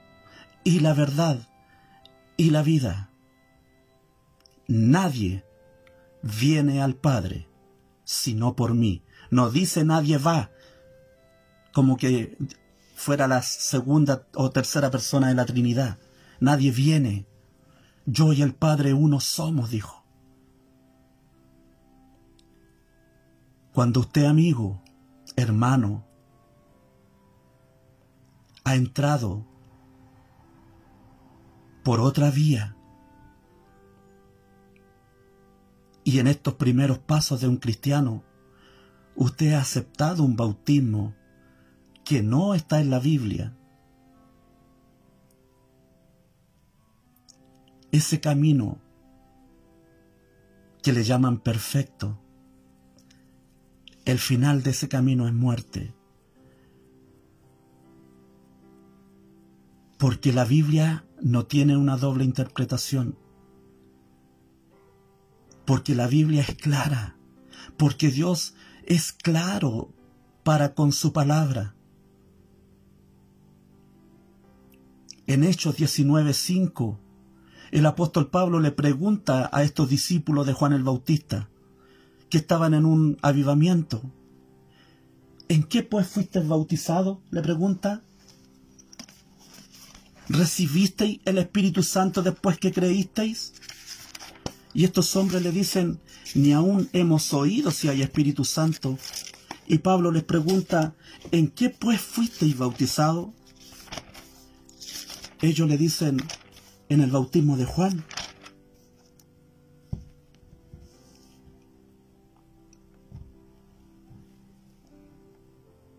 y 0.64 0.80
la 0.80 0.94
verdad 0.94 1.40
y 2.36 2.50
la 2.50 2.62
vida. 2.62 3.10
Nadie 4.66 5.44
viene 6.22 6.82
al 6.82 6.94
Padre 6.94 7.48
sino 8.08 8.56
por 8.56 8.72
mí. 8.72 9.02
No 9.30 9.50
dice 9.50 9.84
nadie 9.84 10.16
va, 10.16 10.50
como 11.74 11.98
que 11.98 12.38
fuera 12.94 13.28
la 13.28 13.42
segunda 13.42 14.26
o 14.34 14.50
tercera 14.50 14.90
persona 14.90 15.28
de 15.28 15.34
la 15.34 15.44
Trinidad. 15.44 15.98
Nadie 16.40 16.70
viene. 16.70 17.26
Yo 18.06 18.32
y 18.32 18.40
el 18.40 18.54
Padre 18.54 18.94
uno 18.94 19.20
somos, 19.20 19.68
dijo. 19.68 20.06
Cuando 23.74 24.00
usted, 24.00 24.24
amigo, 24.24 24.82
hermano, 25.36 26.07
ha 28.68 28.74
entrado 28.74 29.46
por 31.82 32.00
otra 32.00 32.30
vía. 32.30 32.76
Y 36.04 36.18
en 36.18 36.26
estos 36.26 36.54
primeros 36.54 36.98
pasos 36.98 37.40
de 37.40 37.48
un 37.48 37.56
cristiano, 37.56 38.24
usted 39.16 39.54
ha 39.54 39.60
aceptado 39.60 40.22
un 40.22 40.36
bautismo 40.36 41.14
que 42.04 42.22
no 42.22 42.54
está 42.54 42.80
en 42.80 42.90
la 42.90 42.98
Biblia. 42.98 43.56
Ese 47.90 48.20
camino 48.20 48.78
que 50.82 50.92
le 50.92 51.04
llaman 51.04 51.38
perfecto, 51.38 52.20
el 54.04 54.18
final 54.18 54.62
de 54.62 54.70
ese 54.70 54.90
camino 54.90 55.26
es 55.26 55.32
muerte. 55.32 55.94
Porque 59.98 60.32
la 60.32 60.44
Biblia 60.44 61.04
no 61.20 61.46
tiene 61.46 61.76
una 61.76 61.96
doble 61.96 62.24
interpretación. 62.24 63.18
Porque 65.66 65.94
la 65.94 66.06
Biblia 66.06 66.42
es 66.42 66.54
clara. 66.54 67.16
Porque 67.76 68.08
Dios 68.08 68.54
es 68.84 69.12
claro 69.12 69.92
para 70.44 70.74
con 70.74 70.92
su 70.92 71.12
palabra. 71.12 71.74
En 75.26 75.44
Hechos 75.44 75.76
19:5, 75.76 76.98
el 77.70 77.84
apóstol 77.84 78.30
Pablo 78.30 78.60
le 78.60 78.72
pregunta 78.72 79.50
a 79.52 79.62
estos 79.62 79.90
discípulos 79.90 80.46
de 80.46 80.54
Juan 80.54 80.72
el 80.72 80.84
Bautista, 80.84 81.50
que 82.30 82.38
estaban 82.38 82.72
en 82.72 82.86
un 82.86 83.18
avivamiento, 83.20 84.00
¿en 85.48 85.64
qué 85.64 85.82
pues 85.82 86.06
fuiste 86.06 86.40
bautizado? 86.40 87.20
le 87.30 87.42
pregunta. 87.42 88.02
¿Recibisteis 90.28 91.20
el 91.24 91.38
Espíritu 91.38 91.82
Santo 91.82 92.22
después 92.22 92.58
que 92.58 92.72
creísteis? 92.72 93.54
Y 94.74 94.84
estos 94.84 95.16
hombres 95.16 95.42
le 95.42 95.50
dicen, 95.50 95.98
ni 96.34 96.52
aún 96.52 96.90
hemos 96.92 97.32
oído 97.32 97.70
si 97.70 97.88
hay 97.88 98.02
Espíritu 98.02 98.44
Santo. 98.44 98.98
Y 99.66 99.78
Pablo 99.78 100.10
les 100.10 100.24
pregunta, 100.24 100.94
¿en 101.32 101.48
qué 101.48 101.70
pues 101.70 102.00
fuisteis 102.00 102.56
bautizado? 102.56 103.32
Ellos 105.40 105.68
le 105.68 105.78
dicen 105.78 106.18
en 106.88 107.00
el 107.00 107.10
bautismo 107.10 107.56
de 107.56 107.64
Juan. 107.64 108.04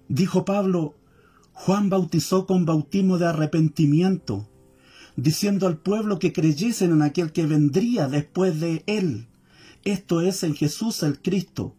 Dijo 0.07 0.45
Pablo, 0.45 0.98
Juan 1.61 1.89
bautizó 1.89 2.45
con 2.45 2.65
bautismo 2.65 3.17
de 3.17 3.27
arrepentimiento, 3.27 4.47
diciendo 5.17 5.67
al 5.67 5.77
pueblo 5.77 6.17
que 6.17 6.31
creyesen 6.31 6.91
en 6.91 7.01
aquel 7.01 7.33
que 7.33 7.45
vendría 7.45 8.07
después 8.07 8.61
de 8.61 8.83
él, 8.87 9.27
esto 9.83 10.21
es 10.21 10.43
en 10.43 10.55
Jesús 10.55 11.03
el 11.03 11.21
Cristo, 11.21 11.75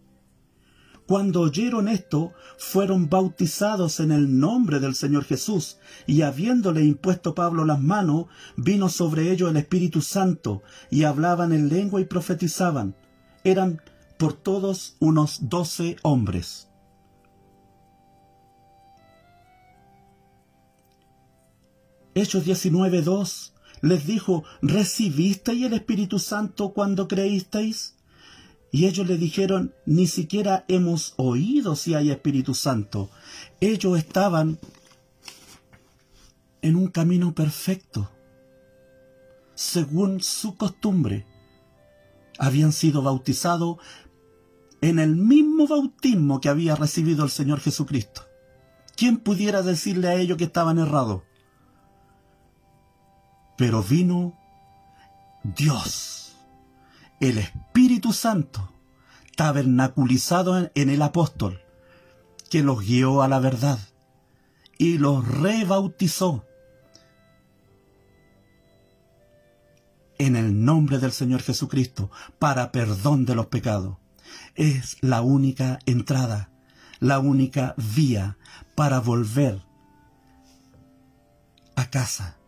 cuando 1.11 1.41
oyeron 1.41 1.89
esto, 1.89 2.35
fueron 2.57 3.09
bautizados 3.09 3.99
en 3.99 4.13
el 4.13 4.39
nombre 4.39 4.79
del 4.79 4.95
Señor 4.95 5.25
Jesús, 5.25 5.79
y 6.07 6.23
habiéndole 6.23 6.85
impuesto 6.85 7.35
Pablo 7.35 7.65
las 7.65 7.81
manos, 7.81 8.27
vino 8.57 8.89
sobre 8.89 9.33
ellos 9.33 9.51
el 9.51 9.57
Espíritu 9.57 10.03
Santo, 10.03 10.63
y 10.89 11.03
hablaban 11.03 11.53
en 11.53 11.69
lengua 11.69 12.01
y 12.01 12.05
profetizaban. 12.05 12.95
Eran 13.43 13.83
por 14.19 14.35
todos 14.35 14.95
unos 15.01 15.49
doce 15.49 15.97
hombres. 16.03 16.70
Hechos 22.15 22.45
19.2 22.45 23.53
les 23.83 24.07
dijo, 24.07 24.45
¿recibisteis 24.63 25.65
el 25.65 25.73
Espíritu 25.73 26.19
Santo 26.19 26.73
cuando 26.73 27.09
creísteis? 27.09 27.97
Y 28.73 28.87
ellos 28.87 29.07
le 29.07 29.17
dijeron, 29.17 29.75
ni 29.87 30.07
siquiera 30.07 30.65
hemos 30.69 31.15
oído 31.17 31.75
si 31.77 31.95
hay 31.95 32.11
Espíritu 32.11 32.55
Santo. 32.55 33.11
Ellos 33.61 33.99
estaban 33.99 34.59
en 36.63 36.77
un 36.77 36.89
camino 36.89 37.35
perfecto, 37.35 38.11
según 39.55 40.21
su 40.21 40.57
costumbre. 40.57 41.27
Habían 42.39 42.73
sido 42.73 43.03
bautizados 43.03 43.79
en 44.81 44.99
el 44.99 45.17
mismo 45.17 45.67
bautismo 45.67 46.41
que 46.41 46.49
había 46.49 46.77
recibido 46.77 47.25
el 47.25 47.31
Señor 47.31 47.61
Jesucristo. 47.61 48.23
¿Quién 48.97 49.19
pudiera 49.19 49.63
decirle 49.63 50.09
a 50.09 50.15
ellos 50.17 50.37
que 50.39 50.45
estaban 50.45 50.79
errados? 50.79 51.23
Pero 53.61 53.83
vino 53.83 54.33
Dios 55.45 56.35
el 57.21 57.37
Espíritu 57.37 58.15
Santo 58.15 58.73
tabernaculizado 59.37 60.71
en, 60.75 60.89
el 60.89 61.03
apóstol, 61.03 61.61
que 62.49 62.63
los 62.63 62.81
guió 62.81 63.21
a 63.21 63.29
la 63.29 63.39
verdad 63.39 63.79
y 64.79 64.97
los 64.97 65.29
rebautizó 65.29 66.47
en 70.17 70.37
el 70.37 70.65
nombre 70.65 70.99
del 70.99 71.13
Señor 71.13 71.43
Jesucristo 71.43 72.11
para 72.39 72.73
perdón 72.73 73.27
de 73.27 73.35
los 73.35 73.49
pecados. 73.49 73.99
Es 74.55 74.97
la 75.03 75.21
única 75.21 75.81
entrada, 75.85 76.51
la 76.99 77.19
única 77.19 77.75
vía 77.77 78.39
para 78.75 79.01
volver 79.01 79.61
a 81.77 81.91
casa. 81.91 82.40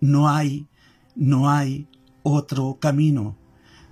No 0.00 0.28
hay, 0.28 0.68
no 1.14 1.50
hay 1.50 1.88
otro 2.22 2.78
camino. 2.80 3.36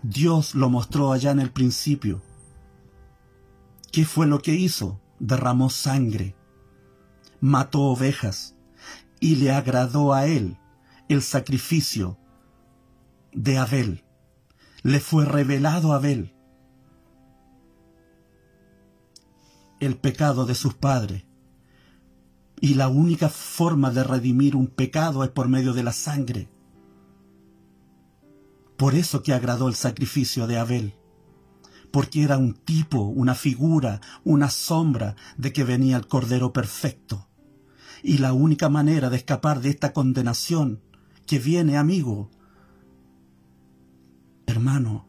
Dios 0.02 0.54
lo 0.54 0.70
mostró 0.70 1.12
allá 1.12 1.30
en 1.30 1.40
el 1.40 1.50
principio. 1.50 2.22
¿Qué 3.90 4.04
fue 4.04 4.26
lo 4.26 4.40
que 4.40 4.54
hizo? 4.54 5.00
Derramó 5.18 5.70
sangre, 5.70 6.36
mató 7.40 7.80
ovejas 7.80 8.54
y 9.20 9.36
le 9.36 9.50
agradó 9.50 10.12
a 10.12 10.26
él 10.26 10.58
el 11.08 11.22
sacrificio 11.22 12.18
de 13.32 13.58
Abel. 13.58 14.04
Le 14.82 15.00
fue 15.00 15.24
revelado 15.24 15.92
a 15.92 15.96
Abel 15.96 16.36
el 19.80 19.96
pecado 19.96 20.46
de 20.46 20.54
sus 20.54 20.74
padres. 20.74 21.24
Y 22.60 22.74
la 22.74 22.88
única 22.88 23.28
forma 23.28 23.90
de 23.90 24.04
redimir 24.04 24.56
un 24.56 24.66
pecado 24.66 25.24
es 25.24 25.30
por 25.30 25.48
medio 25.48 25.72
de 25.72 25.82
la 25.82 25.92
sangre. 25.92 26.48
Por 28.76 28.94
eso 28.94 29.22
que 29.22 29.32
agradó 29.32 29.68
el 29.68 29.74
sacrificio 29.74 30.46
de 30.46 30.58
Abel, 30.58 30.94
porque 31.90 32.22
era 32.22 32.36
un 32.36 32.54
tipo, 32.54 33.00
una 33.00 33.34
figura, 33.34 34.00
una 34.24 34.50
sombra 34.50 35.16
de 35.38 35.52
que 35.52 35.64
venía 35.64 35.96
el 35.96 36.08
Cordero 36.08 36.52
perfecto. 36.52 37.26
Y 38.02 38.18
la 38.18 38.32
única 38.34 38.68
manera 38.68 39.08
de 39.08 39.16
escapar 39.16 39.60
de 39.60 39.70
esta 39.70 39.92
condenación 39.92 40.82
que 41.26 41.38
viene, 41.38 41.76
amigo, 41.78 42.30
hermano, 44.46 45.06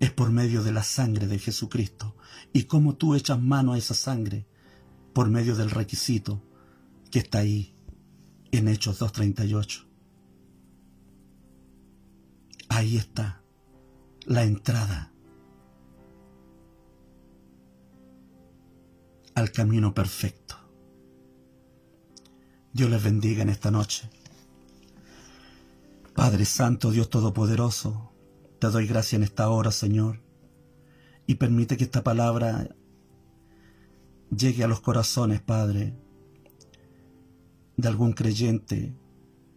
es 0.00 0.12
por 0.12 0.30
medio 0.30 0.62
de 0.62 0.72
la 0.72 0.82
sangre 0.82 1.26
de 1.26 1.38
Jesucristo. 1.38 2.14
Y 2.52 2.64
cómo 2.64 2.94
tú 2.94 3.14
echas 3.14 3.40
mano 3.40 3.72
a 3.72 3.78
esa 3.78 3.94
sangre, 3.94 4.46
por 5.12 5.30
medio 5.30 5.56
del 5.56 5.70
requisito 5.70 6.42
que 7.10 7.20
está 7.20 7.38
ahí 7.38 7.74
en 8.52 8.68
Hechos 8.68 9.00
2.38. 9.00 9.84
Ahí 12.68 12.96
está 12.96 13.42
la 14.26 14.44
entrada 14.44 15.12
al 19.34 19.52
camino 19.52 19.94
perfecto. 19.94 20.56
Dios 22.72 22.90
les 22.90 23.02
bendiga 23.02 23.42
en 23.42 23.48
esta 23.48 23.70
noche. 23.70 24.10
Padre 26.14 26.44
Santo, 26.44 26.90
Dios 26.90 27.08
Todopoderoso, 27.10 28.12
te 28.58 28.68
doy 28.68 28.86
gracia 28.86 29.16
en 29.16 29.22
esta 29.22 29.48
hora, 29.48 29.70
Señor, 29.70 30.20
y 31.26 31.36
permite 31.36 31.76
que 31.76 31.84
esta 31.84 32.02
palabra 32.02 32.74
llegue 34.30 34.64
a 34.64 34.68
los 34.68 34.80
corazones, 34.80 35.40
Padre, 35.40 35.94
de 37.76 37.88
algún 37.88 38.12
creyente, 38.12 38.94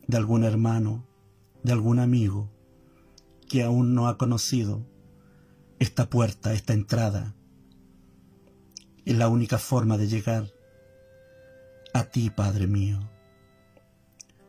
de 0.08 0.18
algún 0.18 0.44
hermano, 0.44 1.08
de 1.64 1.72
algún 1.72 2.00
amigo, 2.00 2.50
que 3.50 3.64
aún 3.64 3.94
no 3.94 4.08
ha 4.08 4.18
conocido 4.18 4.86
esta 5.80 6.10
puerta, 6.10 6.54
esta 6.54 6.74
entrada. 6.74 7.36
Es 9.06 9.18
la 9.18 9.28
única 9.28 9.58
forma 9.58 9.98
de 9.98 10.08
llegar 10.08 10.52
a 11.94 12.06
ti, 12.06 12.30
Padre 12.30 12.68
mío. 12.68 13.00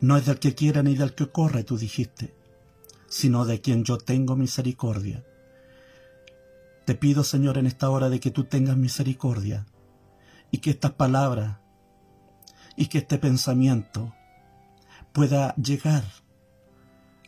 No 0.01 0.16
es 0.16 0.27
del 0.27 0.39
que 0.39 0.55
quiera 0.55 0.83
ni 0.83 0.95
del 0.95 1.14
que 1.14 1.31
corre, 1.31 1.64
tú 1.64 1.79
dijiste, 1.79 2.35
sino 3.09 3.45
de 3.45 3.61
quien 3.61 3.85
yo 3.85 3.99
tengo 3.99 4.37
misericordia. 4.37 5.25
Te 6.85 6.95
pido, 6.95 7.25
Señor, 7.25 7.59
en 7.59 7.66
esta 7.66 7.89
hora 7.91 8.11
de 8.11 8.20
que 8.20 8.31
tú 8.31 8.45
tengas 8.45 8.77
misericordia 8.77 9.66
y 10.53 10.59
que 10.59 10.70
estas 10.70 10.92
palabras 10.92 11.57
y 12.76 12.86
que 12.86 12.98
este 12.98 13.18
pensamiento 13.18 14.14
pueda 15.12 15.57
llegar 15.57 16.05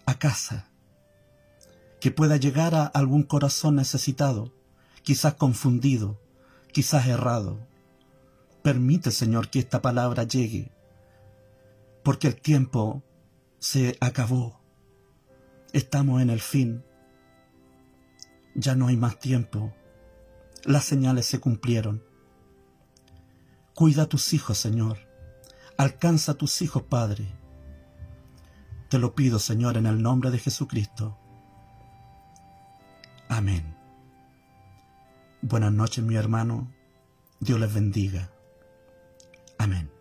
a 0.07 0.17
casa 0.17 0.69
que 2.05 2.11
pueda 2.11 2.37
llegar 2.37 2.75
a 2.75 2.85
algún 2.85 3.23
corazón 3.23 3.77
necesitado, 3.77 4.53
quizás 5.03 5.37
confundido, 5.37 6.21
quizás 6.71 7.07
errado. 7.07 7.67
Permite, 8.63 9.11
Señor, 9.11 9.49
que 9.49 9.61
esta 9.61 9.81
palabra 9.81 10.25
llegue, 10.25 10.71
porque 12.03 12.27
el 12.27 12.39
tiempo 12.39 13.03
se 13.59 13.97
acabó. 14.01 14.61
Estamos 15.73 16.21
en 16.21 16.29
el 16.29 16.43
fin. 16.43 16.85
Ya 18.55 18.75
no 18.75 18.89
hay 18.89 18.99
más 18.99 19.19
tiempo. 19.19 19.73
Las 20.65 20.85
señales 20.85 21.25
se 21.25 21.41
cumplieron. 21.41 22.05
Cuida 23.75 24.05
a 24.05 24.07
tus 24.07 24.33
hijos, 24.33 24.59
Señor. 24.59 24.99
Alcanza 25.77 26.33
a 26.33 26.35
tus 26.37 26.63
hijos, 26.63 26.85
Padre. 26.85 27.27
Te 28.89 28.99
lo 28.99 29.15
pido, 29.15 29.41
Señor, 29.41 29.77
en 29.77 29.87
el 29.87 30.01
nombre 30.01 30.31
de 30.31 30.39
Jesucristo. 30.39 31.19
Amén. 33.29 33.77
Buenas 35.43 35.73
noches, 35.73 36.05
mi 36.05 36.15
hermano. 36.15 36.73
Dios 37.41 37.59
les 37.59 37.75
bendiga. 37.75 38.31
Amén. 39.59 39.94